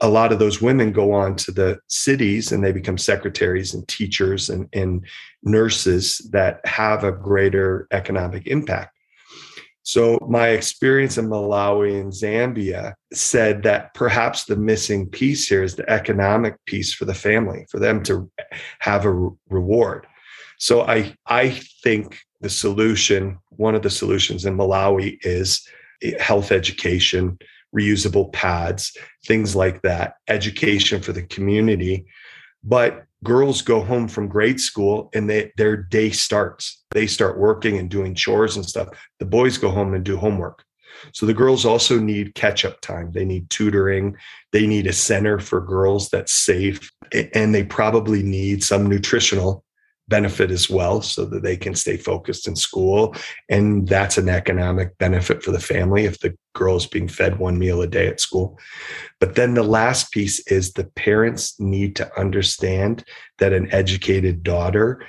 a 0.00 0.08
lot 0.08 0.32
of 0.32 0.38
those 0.38 0.62
women 0.62 0.92
go 0.92 1.12
on 1.12 1.36
to 1.36 1.52
the 1.52 1.78
cities 1.88 2.52
and 2.52 2.64
they 2.64 2.72
become 2.72 2.98
secretaries 2.98 3.74
and 3.74 3.86
teachers 3.88 4.48
and, 4.48 4.68
and 4.72 5.04
nurses 5.42 6.18
that 6.32 6.60
have 6.66 7.04
a 7.04 7.12
greater 7.12 7.86
economic 7.92 8.46
impact 8.46 8.94
so 9.84 10.18
my 10.26 10.48
experience 10.48 11.18
in 11.18 11.28
Malawi 11.28 12.00
and 12.00 12.10
Zambia 12.10 12.94
said 13.12 13.62
that 13.64 13.92
perhaps 13.92 14.44
the 14.44 14.56
missing 14.56 15.06
piece 15.06 15.46
here 15.46 15.62
is 15.62 15.76
the 15.76 15.88
economic 15.90 16.56
piece 16.64 16.94
for 16.94 17.04
the 17.04 17.14
family, 17.14 17.66
for 17.70 17.78
them 17.78 18.02
to 18.04 18.30
have 18.78 19.04
a 19.04 19.12
re- 19.12 19.30
reward. 19.50 20.06
So 20.58 20.82
I 20.82 21.14
I 21.26 21.50
think 21.82 22.18
the 22.40 22.48
solution, 22.48 23.38
one 23.50 23.74
of 23.74 23.82
the 23.82 23.90
solutions 23.90 24.46
in 24.46 24.56
Malawi 24.56 25.18
is 25.20 25.68
eh, 26.02 26.12
health 26.18 26.50
education, 26.50 27.38
reusable 27.74 28.32
pads, 28.32 28.96
things 29.26 29.56
like 29.56 29.82
that, 29.82 30.14
education 30.28 31.02
for 31.02 31.12
the 31.12 31.22
community. 31.22 32.06
But 32.62 33.04
girls 33.24 33.62
go 33.62 33.82
home 33.82 34.08
from 34.08 34.28
grade 34.28 34.60
school 34.60 35.10
and 35.14 35.28
they, 35.28 35.52
their 35.56 35.76
day 35.76 36.10
starts. 36.10 36.84
They 36.90 37.06
start 37.06 37.38
working 37.38 37.78
and 37.78 37.90
doing 37.90 38.14
chores 38.14 38.56
and 38.56 38.64
stuff. 38.64 38.88
The 39.18 39.26
boys 39.26 39.58
go 39.58 39.70
home 39.70 39.94
and 39.94 40.04
do 40.04 40.16
homework. 40.16 40.64
So 41.12 41.26
the 41.26 41.34
girls 41.34 41.64
also 41.64 41.98
need 41.98 42.34
catch 42.34 42.64
up 42.64 42.80
time. 42.80 43.12
They 43.12 43.24
need 43.24 43.50
tutoring. 43.50 44.16
They 44.52 44.66
need 44.66 44.86
a 44.86 44.92
center 44.92 45.38
for 45.38 45.60
girls 45.60 46.08
that's 46.08 46.32
safe. 46.32 46.90
And 47.34 47.54
they 47.54 47.64
probably 47.64 48.22
need 48.22 48.62
some 48.62 48.86
nutritional 48.86 49.63
benefit 50.08 50.50
as 50.50 50.68
well 50.68 51.00
so 51.00 51.24
that 51.24 51.42
they 51.42 51.56
can 51.56 51.74
stay 51.74 51.96
focused 51.96 52.46
in 52.46 52.56
school. 52.56 53.14
And 53.48 53.88
that's 53.88 54.18
an 54.18 54.28
economic 54.28 54.96
benefit 54.98 55.42
for 55.42 55.50
the 55.50 55.60
family 55.60 56.04
if 56.04 56.20
the 56.20 56.36
girl 56.54 56.76
is 56.76 56.86
being 56.86 57.08
fed 57.08 57.38
one 57.38 57.58
meal 57.58 57.80
a 57.82 57.86
day 57.86 58.06
at 58.06 58.20
school. 58.20 58.58
But 59.20 59.34
then 59.34 59.54
the 59.54 59.62
last 59.62 60.12
piece 60.12 60.46
is 60.46 60.72
the 60.72 60.84
parents 60.84 61.58
need 61.58 61.96
to 61.96 62.20
understand 62.20 63.04
that 63.38 63.52
an 63.52 63.72
educated 63.72 64.42
daughter 64.42 65.04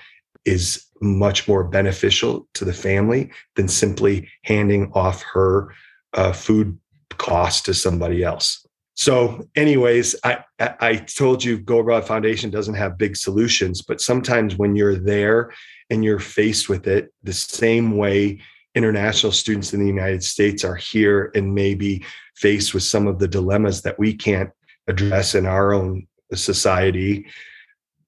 is 0.45 0.85
much 1.01 1.47
more 1.47 1.63
beneficial 1.63 2.47
to 2.53 2.63
the 2.63 2.73
family 2.73 3.31
than 3.55 3.67
simply 3.67 4.29
handing 4.43 4.91
off 4.93 5.23
her 5.33 5.73
uh, 6.13 6.31
food 6.31 6.79
cost 7.17 7.65
to 7.65 7.73
somebody 7.73 8.23
else 8.23 8.64
so, 8.95 9.45
anyways, 9.55 10.15
I 10.23 10.43
I 10.57 10.95
told 10.95 11.43
you 11.43 11.59
Go 11.59 11.79
Abroad 11.79 12.07
Foundation 12.07 12.49
doesn't 12.49 12.75
have 12.75 12.97
big 12.97 13.17
solutions, 13.17 13.81
but 13.81 13.99
sometimes 13.99 14.55
when 14.55 14.75
you're 14.75 14.95
there 14.95 15.51
and 15.89 16.03
you're 16.03 16.19
faced 16.19 16.69
with 16.69 16.87
it, 16.87 17.13
the 17.21 17.33
same 17.33 17.97
way 17.97 18.39
international 18.73 19.33
students 19.33 19.73
in 19.73 19.81
the 19.81 19.87
United 19.87 20.23
States 20.23 20.63
are 20.63 20.75
here 20.75 21.31
and 21.35 21.53
maybe 21.53 22.05
faced 22.35 22.73
with 22.73 22.83
some 22.83 23.05
of 23.05 23.19
the 23.19 23.27
dilemmas 23.27 23.81
that 23.81 23.99
we 23.99 24.13
can't 24.13 24.49
address 24.87 25.35
in 25.35 25.45
our 25.45 25.73
own 25.73 26.07
society, 26.33 27.25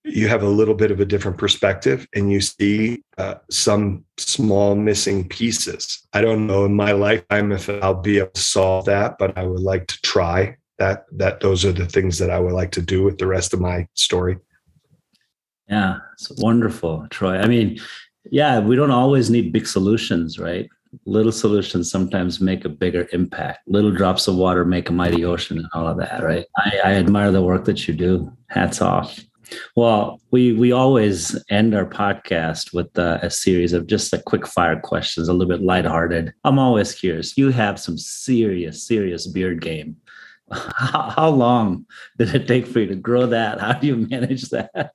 you 0.06 0.30
have 0.30 0.44
a 0.44 0.48
little 0.48 0.74
bit 0.74 0.92
of 0.92 1.02
a 1.02 1.06
different 1.06 1.38
perspective 1.38 2.08
and 2.16 2.32
you 2.32 2.40
see 2.40 3.04
uh, 3.18 3.36
some 3.50 4.06
small 4.18 4.74
missing 4.76 5.28
pieces. 5.28 6.08
I 6.14 6.22
don't 6.22 6.48
know 6.48 6.64
in 6.64 6.76
my 6.76 6.94
lifetime 6.94 7.52
if 7.52 7.70
I'll 7.70 7.94
be 7.94 8.20
able 8.20 8.32
to 8.32 8.42
solve 8.42 8.86
that, 8.86 9.18
but 9.18 9.38
I 9.38 9.44
would 9.44 9.62
like 9.62 9.88
to 9.88 10.02
try 10.02 10.56
that 10.78 11.06
that 11.12 11.40
those 11.40 11.66
are 11.66 11.72
the 11.72 11.86
things 11.86 12.18
that 12.20 12.30
I 12.30 12.40
would 12.40 12.54
like 12.54 12.72
to 12.72 12.82
do 12.82 13.04
with 13.04 13.18
the 13.18 13.28
rest 13.28 13.54
of 13.54 13.60
my 13.60 13.88
story. 13.94 14.38
Yeah, 15.70 15.98
it's 16.14 16.32
wonderful, 16.38 17.08
Troy. 17.10 17.38
I 17.38 17.48
mean, 17.48 17.80
yeah, 18.32 18.60
we 18.60 18.76
don't 18.76 18.92
always 18.92 19.30
need 19.30 19.52
big 19.52 19.68
solutions, 19.68 20.40
right? 20.40 20.70
Little 21.06 21.32
solutions 21.32 21.92
sometimes 21.92 22.40
make 22.40 22.64
a 22.64 22.70
bigger 22.70 23.08
impact. 23.12 23.68
Little 23.68 23.92
drops 23.92 24.28
of 24.28 24.36
water 24.36 24.64
make 24.64 24.90
a 24.90 24.94
mighty 24.94 25.26
ocean, 25.26 25.58
and 25.58 25.68
all 25.74 25.88
of 25.88 25.98
that, 25.98 26.24
right? 26.24 26.46
I, 26.58 26.80
I 26.86 26.94
admire 26.94 27.32
the 27.32 27.42
work 27.42 27.66
that 27.66 27.88
you 27.88 27.94
do. 27.94 28.32
Hats 28.48 28.82
off. 28.82 29.20
Well, 29.76 30.22
we 30.32 30.54
we 30.54 30.72
always 30.72 31.42
end 31.50 31.74
our 31.76 31.86
podcast 31.86 32.74
with 32.74 32.98
uh, 32.98 33.20
a 33.22 33.30
series 33.30 33.74
of 33.74 33.88
just 33.88 34.14
a 34.14 34.22
quick 34.22 34.48
fire 34.48 34.80
questions, 34.80 35.28
a 35.28 35.34
little 35.34 35.48
bit 35.48 35.66
lighthearted. 35.66 36.34
I'm 36.44 36.60
always 36.60 36.94
curious. 36.94 37.38
You 37.38 37.50
have 37.50 37.80
some 37.80 37.98
serious, 37.98 38.84
serious 38.84 39.28
beard 39.28 39.62
game 39.62 39.98
how, 40.52 41.10
how 41.16 41.30
long 41.30 41.86
did 42.18 42.34
it 42.34 42.48
take 42.48 42.68
for 42.68 42.80
you 42.80 42.88
to 42.88 42.96
grow 42.96 43.28
that? 43.28 43.60
How 43.60 43.74
do 43.74 43.88
you 43.88 43.96
manage 43.96 44.50
that? 44.50 44.94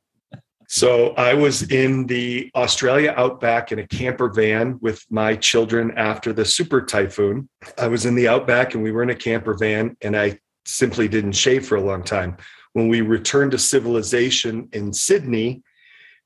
So 0.69 1.11
I 1.17 1.35
was 1.35 1.71
in 1.71 2.07
the 2.07 2.51
Australia 2.55 3.13
outback 3.15 3.73
in 3.73 3.79
a 3.79 3.87
camper 3.87 4.31
van 4.31 4.79
with 4.81 5.05
my 5.11 5.37
children 5.37 5.93
after 5.99 6.33
the 6.33 6.47
super 6.47 6.81
typhoon. 6.81 7.47
I 7.77 7.89
was 7.89 8.07
in 8.07 8.15
the 8.15 8.27
outback 8.27 8.75
and 8.75 8.83
we 8.83 8.91
were 8.91 9.03
in 9.03 9.11
a 9.11 9.15
camper 9.15 9.53
van 9.53 9.99
and 10.01 10.17
I 10.17 10.39
simply 10.65 11.09
didn't 11.09 11.33
shave 11.33 11.67
for 11.67 11.77
a 11.77 11.83
long 11.83 12.03
time. 12.03 12.39
When 12.73 12.89
we 12.89 13.03
returned 13.03 13.51
to 13.51 13.59
civilization 13.59 14.71
in 14.73 14.95
Sydney, 14.95 15.63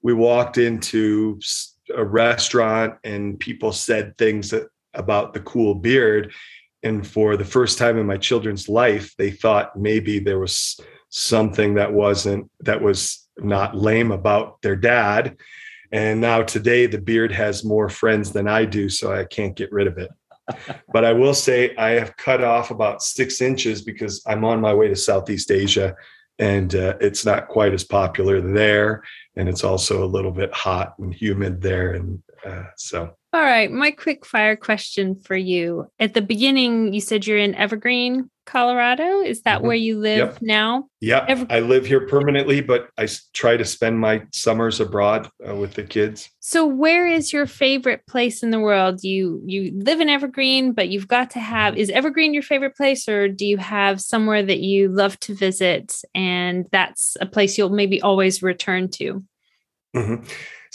we 0.03 0.15
walked 0.15 0.59
into 0.59 1.41
a 1.93 2.05
restaurant 2.05 2.95
and 3.03 3.41
people 3.41 3.73
said 3.73 4.17
things 4.17 4.55
about 4.95 5.33
the 5.33 5.41
cool 5.41 5.75
beard. 5.75 6.33
And 6.87 7.05
for 7.05 7.37
the 7.37 7.45
first 7.45 7.79
time 7.79 7.99
in 7.99 8.07
my 8.07 8.17
children's 8.17 8.69
life, 8.69 9.13
they 9.19 9.33
thought 9.33 9.77
maybe 9.77 10.21
there 10.21 10.39
was 10.39 10.79
something 11.09 11.75
that 11.75 11.93
wasn't, 11.93 12.49
that 12.61 12.81
was 12.81 13.29
not 13.39 13.77
lame 13.77 14.13
about 14.13 14.63
their 14.63 14.77
dad. 14.77 15.37
And 15.91 16.21
now 16.21 16.43
today, 16.43 16.87
the 16.87 17.01
beard 17.01 17.33
has 17.33 17.65
more 17.65 17.89
friends 17.89 18.31
than 18.31 18.47
I 18.47 18.67
do, 18.67 18.89
so 18.89 19.13
I 19.13 19.25
can't 19.25 19.57
get 19.57 19.73
rid 19.73 19.89
of 19.89 19.99
it. 19.99 20.11
but 20.93 21.05
I 21.05 21.13
will 21.13 21.35
say 21.35 21.75
I 21.75 21.91
have 21.91 22.17
cut 22.17 22.45
off 22.45 22.71
about 22.71 23.03
six 23.03 23.41
inches 23.41 23.83
because 23.83 24.23
I'm 24.25 24.45
on 24.45 24.61
my 24.61 24.73
way 24.73 24.87
to 24.87 24.97
Southeast 24.97 25.51
Asia 25.51 25.97
and 26.39 26.73
uh, 26.75 26.95
it's 27.01 27.25
not 27.25 27.49
quite 27.49 27.73
as 27.73 27.83
popular 27.83 28.41
there. 28.41 29.03
And 29.35 29.49
it's 29.49 29.65
also 29.65 30.05
a 30.05 30.07
little 30.07 30.31
bit 30.31 30.53
hot 30.55 30.95
and 30.99 31.13
humid 31.13 31.61
there. 31.61 31.95
And 31.95 32.23
uh, 32.45 32.65
so. 32.77 33.17
All 33.37 33.43
right. 33.43 33.71
My 33.71 33.91
quick 33.91 34.25
fire 34.25 34.57
question 34.57 35.15
for 35.15 35.37
you. 35.37 35.91
At 36.01 36.15
the 36.15 36.23
beginning, 36.23 36.95
you 36.95 37.03
said 37.03 37.27
you're 37.27 37.37
in 37.37 37.55
Evergreen, 37.55 38.31
Colorado. 38.47 39.21
Is 39.21 39.43
that 39.43 39.59
mm-hmm. 39.59 39.67
where 39.67 39.77
you 39.77 39.99
live 39.99 40.19
yep. 40.31 40.39
now? 40.41 40.89
Yeah. 41.03 41.23
Ever- 41.29 41.47
I 41.51 41.61
live 41.61 41.85
here 41.85 42.07
permanently, 42.07 42.63
but 42.63 42.89
I 42.97 43.07
try 43.35 43.59
to 43.59 43.65
spend 43.67 44.01
my 44.01 44.23
summers 44.33 44.81
abroad 44.81 45.29
uh, 45.47 45.55
with 45.55 45.75
the 45.75 45.83
kids. 45.83 46.31
So 46.41 46.65
where 46.65 47.07
is 47.07 47.31
your 47.31 47.45
favorite 47.45 48.07
place 48.07 48.43
in 48.43 48.53
the 48.53 48.59
world? 48.59 49.05
You 49.05 49.43
you 49.45 49.71
live 49.85 50.01
in 50.01 50.09
Evergreen, 50.09 50.73
but 50.73 50.89
you've 50.89 51.07
got 51.07 51.29
to 51.33 51.39
have 51.39 51.75
mm-hmm. 51.75 51.83
is 51.83 51.91
Evergreen 51.91 52.33
your 52.33 52.43
favorite 52.43 52.75
place 52.75 53.07
or 53.07 53.29
do 53.29 53.45
you 53.45 53.59
have 53.59 54.01
somewhere 54.01 54.43
that 54.45 54.61
you 54.61 54.89
love 54.89 55.21
to 55.21 55.35
visit 55.35 55.95
and 56.15 56.65
that's 56.73 57.19
a 57.21 57.27
place 57.27 57.59
you'll 57.59 57.69
maybe 57.69 58.01
always 58.01 58.43
return 58.43 58.91
to? 58.93 59.23
Mm-hmm. 59.95 60.25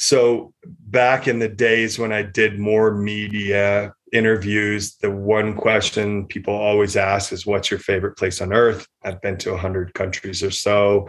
So 0.03 0.51
back 0.63 1.27
in 1.27 1.37
the 1.37 1.47
days 1.47 1.99
when 1.99 2.11
I 2.11 2.23
did 2.23 2.57
more 2.57 2.91
media 2.91 3.93
interviews, 4.11 4.95
the 4.95 5.11
one 5.11 5.55
question 5.55 6.25
people 6.25 6.55
always 6.55 6.97
ask 6.97 7.31
is, 7.31 7.45
"What's 7.45 7.69
your 7.69 7.79
favorite 7.79 8.17
place 8.17 8.41
on 8.41 8.51
earth?" 8.51 8.87
I've 9.03 9.21
been 9.21 9.37
to 9.37 9.55
hundred 9.55 9.93
countries 9.93 10.41
or 10.41 10.49
so. 10.49 11.07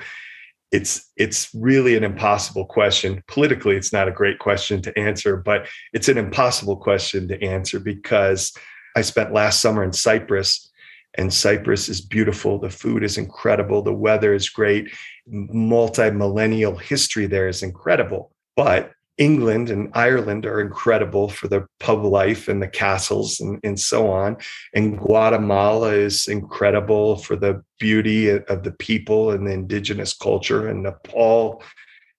It's 0.72 1.11
it's 1.16 1.49
really 1.55 1.97
an 1.97 2.05
impossible 2.05 2.66
question. 2.66 3.22
Politically, 3.28 3.76
it's 3.76 3.95
not 3.95 4.09
a 4.09 4.18
great 4.20 4.38
question 4.38 4.82
to 4.82 4.99
answer, 4.99 5.38
but 5.38 5.68
it's 5.95 6.11
an 6.11 6.18
impossible 6.18 6.76
question 6.76 7.28
to 7.28 7.43
answer 7.43 7.80
because 7.80 8.53
I 8.95 9.01
spent 9.01 9.32
last 9.32 9.62
summer 9.62 9.82
in 9.82 9.95
Cyprus 9.95 10.70
and 11.14 11.32
Cyprus 11.32 11.88
is 11.88 12.03
beautiful. 12.03 12.59
The 12.59 12.68
food 12.68 13.03
is 13.05 13.16
incredible. 13.16 13.80
The 13.80 13.95
weather 13.95 14.34
is 14.34 14.51
great. 14.51 14.90
Multi 15.26 16.11
millennial 16.11 16.76
history 16.76 17.24
there 17.24 17.49
is 17.49 17.62
incredible. 17.62 18.32
But 18.57 18.93
England 19.19 19.71
and 19.71 19.91
Ireland 19.93 20.47
are 20.47 20.61
incredible 20.61 21.29
for 21.29 21.47
the 21.47 21.67
pub 21.81 22.05
life 22.05 22.49
and 22.49 22.63
the 22.63 22.69
castles 22.69 23.41
and, 23.41 23.61
and 23.63 23.79
so 23.79 24.11
on. 24.11 24.37
And 24.75 24.99
Guatemala 24.99 25.93
is 25.93 26.29
incredible 26.29 27.17
for 27.19 27.37
the 27.37 27.63
beauty 27.79 28.31
of 28.31 28.63
the 28.63 28.73
people 28.73 29.31
and 29.31 29.47
the 29.47 29.53
indigenous 29.53 30.15
culture. 30.15 30.67
And 30.67 30.83
Nepal 30.83 31.63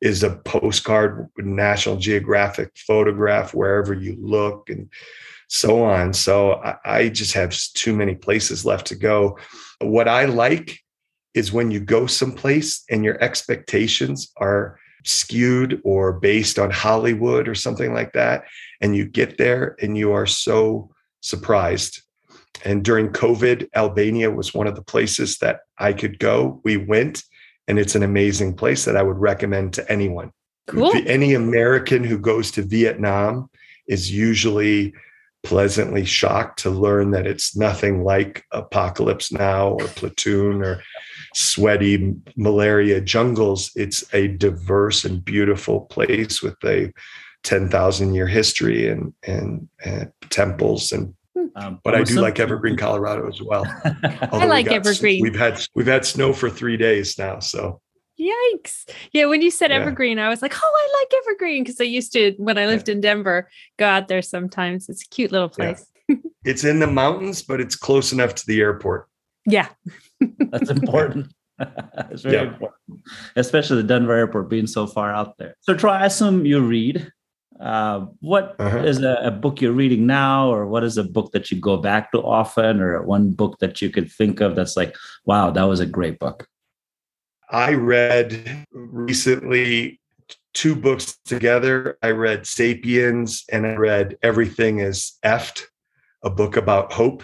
is 0.02 0.22
a 0.22 0.36
postcard, 0.38 1.30
National 1.38 1.98
Geographic 1.98 2.72
photograph 2.78 3.54
wherever 3.54 3.94
you 3.94 4.16
look 4.20 4.70
and 4.70 4.90
so 5.48 5.84
on. 5.84 6.14
So 6.14 6.54
I, 6.54 6.76
I 6.86 7.10
just 7.10 7.34
have 7.34 7.58
too 7.74 7.96
many 7.96 8.14
places 8.16 8.66
left 8.66 8.88
to 8.88 8.96
go. 8.96 9.40
What 9.80 10.08
I 10.08 10.26
like 10.26 10.80
is 11.34 11.52
when 11.52 11.72
you 11.72 11.80
go 11.80 12.06
someplace 12.06 12.84
and 12.90 13.04
your 13.04 13.22
expectations 13.22 14.32
are 14.38 14.80
skewed 15.04 15.82
or 15.84 16.14
based 16.14 16.60
on 16.60 16.72
Hollywood 16.72 17.48
or 17.48 17.56
something 17.56 17.94
like 17.94 18.14
that. 18.14 18.46
And 18.82 18.96
you 18.96 19.06
get 19.06 19.38
there 19.38 19.76
and 19.82 19.98
you 19.98 20.12
are 20.14 20.26
so 20.26 20.90
surprised. 21.22 22.02
And 22.66 22.84
during 22.84 23.10
COVID, 23.10 23.70
Albania 23.76 24.32
was 24.32 24.54
one 24.54 24.68
of 24.68 24.76
the 24.76 24.84
places 24.84 25.38
that 25.40 25.62
I 25.78 25.94
could 25.94 26.20
go. 26.20 26.62
We 26.64 26.78
went, 26.78 27.24
and 27.68 27.80
it's 27.80 27.96
an 27.96 28.04
amazing 28.04 28.56
place 28.56 28.86
that 28.86 28.96
I 28.96 29.04
would 29.04 29.18
recommend 29.18 29.74
to 29.74 29.92
anyone. 29.92 30.32
Cool. 30.68 30.94
Any 31.06 31.34
American 31.34 32.04
who 32.04 32.18
goes 32.18 32.52
to 32.52 32.62
Vietnam 32.62 33.50
is 33.88 34.12
usually 34.12 34.94
pleasantly 35.44 36.06
shocked 36.06 36.60
to 36.60 36.70
learn 36.70 37.12
that 37.12 37.28
it's 37.28 37.56
nothing 37.56 38.04
like 38.04 38.46
Apocalypse 38.52 39.32
Now 39.32 39.74
or 39.74 39.88
Platoon 39.88 40.64
or 40.64 40.82
sweaty 41.34 42.16
malaria 42.36 43.02
jungles. 43.02 43.72
It's 43.76 44.04
a 44.14 44.30
diverse 44.30 45.04
and 45.04 45.24
beautiful 45.24 45.82
place 45.82 46.42
with 46.42 46.56
a 46.64 46.92
10,000 47.44 48.14
year 48.14 48.28
history 48.28 48.90
and, 48.90 49.14
and, 49.24 49.68
and 49.84 50.12
temples 50.30 50.92
and 50.92 51.14
um, 51.56 51.80
but 51.84 51.96
I 51.96 52.04
do 52.04 52.22
like 52.22 52.40
Evergreen, 52.40 52.78
Colorado 52.78 53.28
as 53.28 53.42
well. 53.42 53.66
I 54.32 54.46
like 54.46 54.68
we 54.68 54.76
Evergreen. 54.76 55.22
We've 55.22 55.36
had 55.36 55.66
we've 55.76 55.88
had 55.88 56.06
snow 56.06 56.32
for 56.32 56.50
three 56.50 56.78
days 56.78 57.18
now, 57.18 57.40
so 57.40 57.82
yikes! 58.20 58.90
Yeah, 59.12 59.26
when 59.26 59.42
you 59.42 59.52
said 59.52 59.72
yeah. 59.72 59.78
Evergreen, 59.78 60.20
I 60.20 60.30
was 60.30 60.42
like, 60.42 60.54
oh, 60.56 60.60
I 60.62 61.00
like 61.02 61.22
Evergreen 61.22 61.64
because 61.64 61.80
I 61.80 61.86
used 61.86 62.14
to 62.14 62.34
when 62.38 62.58
I 62.58 62.66
lived 62.66 62.88
yeah. 62.88 62.96
in 62.96 63.02
Denver 63.02 63.50
go 63.78 63.86
out 63.86 64.08
there 64.08 64.22
sometimes. 64.22 64.90
It's 64.90 65.04
a 65.04 65.10
cute 65.10 65.32
little 65.32 65.50
place. 65.50 65.86
Yeah. 66.08 66.16
it's 66.46 66.64
in 66.64 66.80
the 66.80 66.88
mountains, 66.88 67.42
but 67.42 67.62
it's 67.62 67.76
close 67.76 68.12
enough 68.12 68.36
to 68.36 68.46
the 68.46 68.60
airport. 68.60 69.08
Yeah. 69.46 69.70
That's 70.20 70.70
important. 70.70 71.34
it's 72.10 72.24
very 72.24 72.36
yeah. 72.36 72.54
important, 72.54 73.02
especially 73.36 73.78
the 73.78 73.88
Denver 73.88 74.14
airport 74.14 74.50
being 74.50 74.68
so 74.68 74.88
far 74.88 75.14
out 75.14 75.38
there. 75.38 75.56
So, 75.62 75.76
Troy, 75.76 75.92
I 75.92 76.06
assume 76.06 76.46
you 76.46 76.60
read. 76.62 77.12
Uh, 77.60 78.08
what 78.20 78.56
uh-huh. 78.60 78.80
is 78.80 79.02
a, 79.04 79.14
a, 79.24 79.32
book 79.32 79.62
you're 79.62 79.72
reading 79.72 80.08
now, 80.08 80.52
or 80.52 80.66
what 80.66 80.84
is 80.84 80.98
a 80.98 81.04
book 81.04 81.32
that 81.32 81.52
you 81.52 81.58
go 81.58 81.78
back 81.78 82.12
to 82.12 82.20
often, 82.20 82.82
or 82.82 83.02
one 83.04 83.32
book 83.32 83.60
that 83.60 83.82
you 83.82 83.90
could 83.90 84.12
think 84.12 84.42
of 84.42 84.56
that's 84.56 84.76
like, 84.76 84.98
wow, 85.26 85.52
that 85.52 85.64
was 85.64 85.80
a 85.80 85.86
great 85.86 86.18
book? 86.20 86.48
I 87.50 87.74
read 87.74 88.66
recently 88.72 90.00
two 90.54 90.76
books 90.76 91.18
together. 91.26 91.98
I 92.02 92.12
read 92.12 92.46
Sapiens 92.46 93.44
and 93.52 93.66
I 93.66 93.76
read 93.76 94.18
Everything 94.22 94.80
is 94.80 95.14
Effed, 95.24 95.64
a 96.24 96.30
book 96.30 96.58
about 96.58 96.94
hope. 96.94 97.24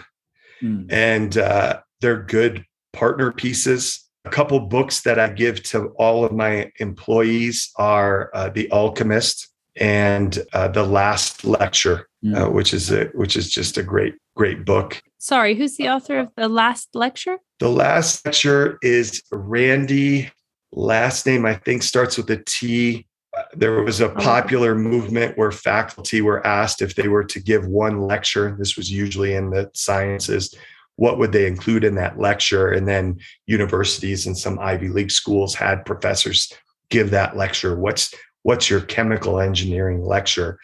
Mm. 0.62 0.86
And 0.90 1.38
uh, 1.38 1.80
they're 2.00 2.22
good 2.22 2.64
partner 2.92 3.32
pieces. 3.32 4.06
A 4.24 4.30
couple 4.30 4.60
books 4.60 5.02
that 5.02 5.18
I 5.18 5.30
give 5.30 5.62
to 5.64 5.88
all 5.96 6.24
of 6.24 6.32
my 6.32 6.70
employees 6.78 7.70
are 7.76 8.30
uh, 8.34 8.50
The 8.50 8.70
Alchemist 8.70 9.48
and 9.76 10.38
uh, 10.52 10.68
The 10.68 10.84
Last 10.84 11.44
Lecture, 11.44 12.08
mm. 12.24 12.52
which 12.52 12.74
is 12.74 12.90
a, 12.90 13.06
which 13.14 13.36
is 13.36 13.50
just 13.50 13.78
a 13.78 13.82
great 13.82 14.14
great 14.36 14.64
book. 14.64 15.02
Sorry, 15.20 15.54
who's 15.54 15.76
the 15.76 15.86
uh, 15.86 15.96
author 15.96 16.18
of 16.18 16.28
The 16.34 16.48
Last 16.48 16.88
Lecture? 16.94 17.38
The 17.58 17.68
Last 17.68 18.24
Lecture 18.24 18.78
is 18.80 19.22
Randy. 19.30 20.30
Last 20.72 21.26
name 21.26 21.44
I 21.44 21.54
think 21.54 21.82
starts 21.82 22.16
with 22.16 22.30
a 22.30 22.42
T. 22.46 23.06
There 23.52 23.82
was 23.82 24.00
a 24.00 24.10
oh. 24.10 24.14
popular 24.14 24.74
movement 24.74 25.36
where 25.36 25.52
faculty 25.52 26.22
were 26.22 26.44
asked 26.46 26.80
if 26.80 26.94
they 26.94 27.08
were 27.08 27.24
to 27.24 27.38
give 27.38 27.66
one 27.66 28.00
lecture. 28.00 28.56
This 28.58 28.78
was 28.78 28.90
usually 28.90 29.34
in 29.34 29.50
the 29.50 29.70
sciences 29.74 30.54
what 30.96 31.18
would 31.18 31.32
they 31.32 31.46
include 31.46 31.82
in 31.82 31.94
that 31.94 32.18
lecture 32.18 32.70
and 32.70 32.86
then 32.86 33.18
universities 33.46 34.26
and 34.26 34.36
some 34.36 34.58
ivy 34.58 34.88
league 34.88 35.10
schools 35.10 35.54
had 35.54 35.84
professors 35.86 36.52
give 36.90 37.10
that 37.10 37.38
lecture 37.38 37.74
what's 37.74 38.14
what's 38.42 38.68
your 38.68 38.82
chemical 38.82 39.40
engineering 39.40 40.04
lecture 40.04 40.58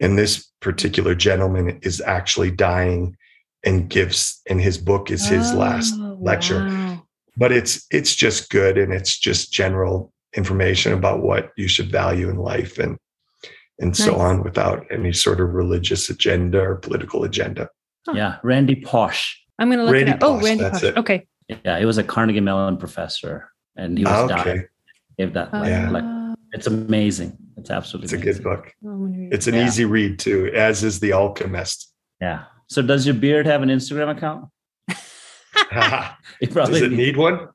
and 0.00 0.16
this 0.16 0.50
particular 0.60 1.14
gentleman 1.14 1.78
is 1.82 2.00
actually 2.00 2.50
dying 2.50 3.14
and 3.64 3.88
gives 3.88 4.40
and 4.48 4.60
his 4.60 4.78
book 4.78 5.10
is 5.10 5.26
his 5.26 5.52
oh, 5.52 5.56
last 5.56 5.98
lecture 6.20 6.66
wow. 6.66 7.02
but 7.36 7.52
it's 7.52 7.86
it's 7.90 8.14
just 8.14 8.50
good 8.50 8.78
and 8.78 8.92
it's 8.92 9.18
just 9.18 9.52
general 9.52 10.12
information 10.36 10.92
about 10.92 11.22
what 11.22 11.50
you 11.56 11.68
should 11.68 11.90
value 11.90 12.28
in 12.28 12.36
life 12.36 12.78
and 12.78 12.98
and 13.80 13.90
nice. 13.90 14.04
so 14.04 14.16
on 14.16 14.42
without 14.42 14.84
any 14.90 15.12
sort 15.12 15.40
of 15.40 15.54
religious 15.54 16.10
agenda 16.10 16.60
or 16.60 16.76
political 16.76 17.24
agenda 17.24 17.68
yeah 18.12 18.36
randy 18.42 18.76
pausch 18.76 19.34
I'm 19.58 19.68
going 19.68 19.78
to 19.78 19.84
look 19.84 19.92
Randy 19.92 20.10
it 20.10 20.22
up. 20.22 20.22
oh, 20.22 20.40
Randy 20.40 20.64
Pausch. 20.64 20.82
It. 20.82 20.96
Okay. 20.96 21.26
Yeah, 21.64 21.78
he 21.78 21.84
was 21.84 21.98
a 21.98 22.04
Carnegie 22.04 22.40
Mellon 22.40 22.76
professor, 22.76 23.50
and 23.76 23.98
he 23.98 24.04
was 24.04 24.12
ah, 24.12 24.24
okay. 24.24 24.44
dying. 24.44 24.68
Gave 25.18 25.32
that 25.34 25.54
uh, 25.54 25.64
yeah. 25.64 25.90
like, 25.90 26.04
it's 26.52 26.66
amazing. 26.66 27.36
It's 27.56 27.70
absolutely. 27.70 28.06
It's 28.06 28.12
a 28.14 28.32
good 28.32 28.42
book. 28.42 28.72
Oh, 28.84 29.08
it's 29.30 29.46
an 29.46 29.54
yeah. 29.54 29.66
easy 29.66 29.84
read 29.84 30.18
too, 30.18 30.50
as 30.54 30.82
is 30.82 31.00
The 31.00 31.12
Alchemist. 31.12 31.92
Yeah. 32.20 32.44
So, 32.74 32.82
does 32.82 33.06
your 33.06 33.14
beard 33.14 33.46
have 33.46 33.62
an 33.62 33.68
Instagram 33.68 34.10
account? 34.10 34.48
does 36.42 36.82
it 36.82 36.90
need 36.90 37.16
one? 37.16 37.50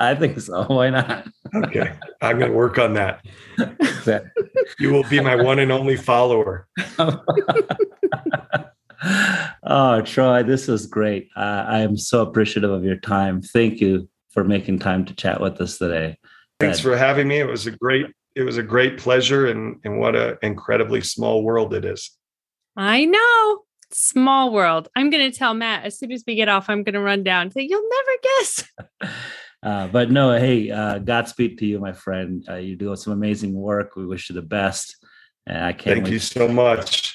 I 0.00 0.16
think 0.16 0.40
so. 0.40 0.64
Why 0.64 0.90
not? 0.90 1.28
okay, 1.54 1.92
I'm 2.20 2.40
going 2.40 2.50
to 2.50 2.56
work 2.56 2.76
on 2.78 2.94
that. 2.94 3.24
you 4.80 4.92
will 4.92 5.04
be 5.04 5.20
my 5.20 5.36
one 5.36 5.60
and 5.60 5.70
only 5.70 5.94
follower 5.96 6.66
oh, 9.62 10.02
Troy, 10.04 10.42
this 10.42 10.68
is 10.68 10.86
great. 10.86 11.28
Uh, 11.36 11.64
I 11.68 11.78
am 11.78 11.96
so 11.96 12.22
appreciative 12.22 12.72
of 12.72 12.82
your 12.82 12.96
time. 12.96 13.42
Thank 13.42 13.80
you 13.80 14.08
for 14.30 14.42
making 14.42 14.80
time 14.80 15.04
to 15.04 15.14
chat 15.14 15.40
with 15.40 15.60
us 15.60 15.78
today. 15.78 16.18
Thanks 16.58 16.80
for 16.80 16.96
having 16.96 17.28
me. 17.28 17.38
It 17.38 17.46
was 17.46 17.68
a 17.68 17.70
great, 17.70 18.06
it 18.34 18.42
was 18.42 18.56
a 18.56 18.62
great 18.64 18.98
pleasure, 18.98 19.46
and 19.46 19.78
and 19.84 20.00
what 20.00 20.16
an 20.16 20.36
incredibly 20.42 21.00
small 21.00 21.44
world 21.44 21.74
it 21.74 21.84
is. 21.84 22.10
I 22.76 23.04
know. 23.04 23.63
Small 23.96 24.52
world. 24.52 24.88
I'm 24.96 25.08
going 25.08 25.30
to 25.30 25.38
tell 25.38 25.54
Matt 25.54 25.84
as 25.84 25.96
soon 25.96 26.10
as 26.10 26.24
we 26.26 26.34
get 26.34 26.48
off. 26.48 26.68
I'm 26.68 26.82
going 26.82 26.94
to 26.94 27.00
run 27.00 27.22
down 27.22 27.42
and 27.42 27.52
say, 27.52 27.62
"You'll 27.62 27.88
never 27.88 28.18
guess." 28.22 28.64
Uh, 29.64 29.86
but 29.86 30.10
no, 30.10 30.30
hey, 30.36 30.70
uh, 30.70 30.98
Godspeed 30.98 31.56
to 31.56 31.64
you, 31.64 31.78
my 31.78 31.94
friend. 31.94 32.44
Uh, 32.46 32.56
you're 32.56 32.76
doing 32.76 32.96
some 32.96 33.14
amazing 33.14 33.54
work. 33.54 33.96
We 33.96 34.04
wish 34.04 34.28
you 34.28 34.34
the 34.34 34.42
best. 34.42 34.94
And 35.46 35.64
I 35.64 35.72
can't. 35.72 36.00
Thank 36.00 36.10
you 36.10 36.18
so 36.18 36.46
much. 36.46 37.14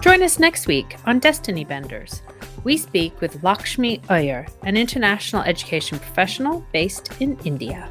Join 0.00 0.22
us 0.22 0.38
next 0.38 0.68
week 0.68 0.96
on 1.04 1.18
Destiny 1.18 1.64
Benders. 1.64 2.22
We 2.64 2.76
speak 2.76 3.20
with 3.20 3.42
Lakshmi 3.42 4.00
Iyer, 4.08 4.46
an 4.62 4.76
international 4.76 5.42
education 5.42 5.98
professional 5.98 6.64
based 6.72 7.12
in 7.20 7.38
India. 7.44 7.88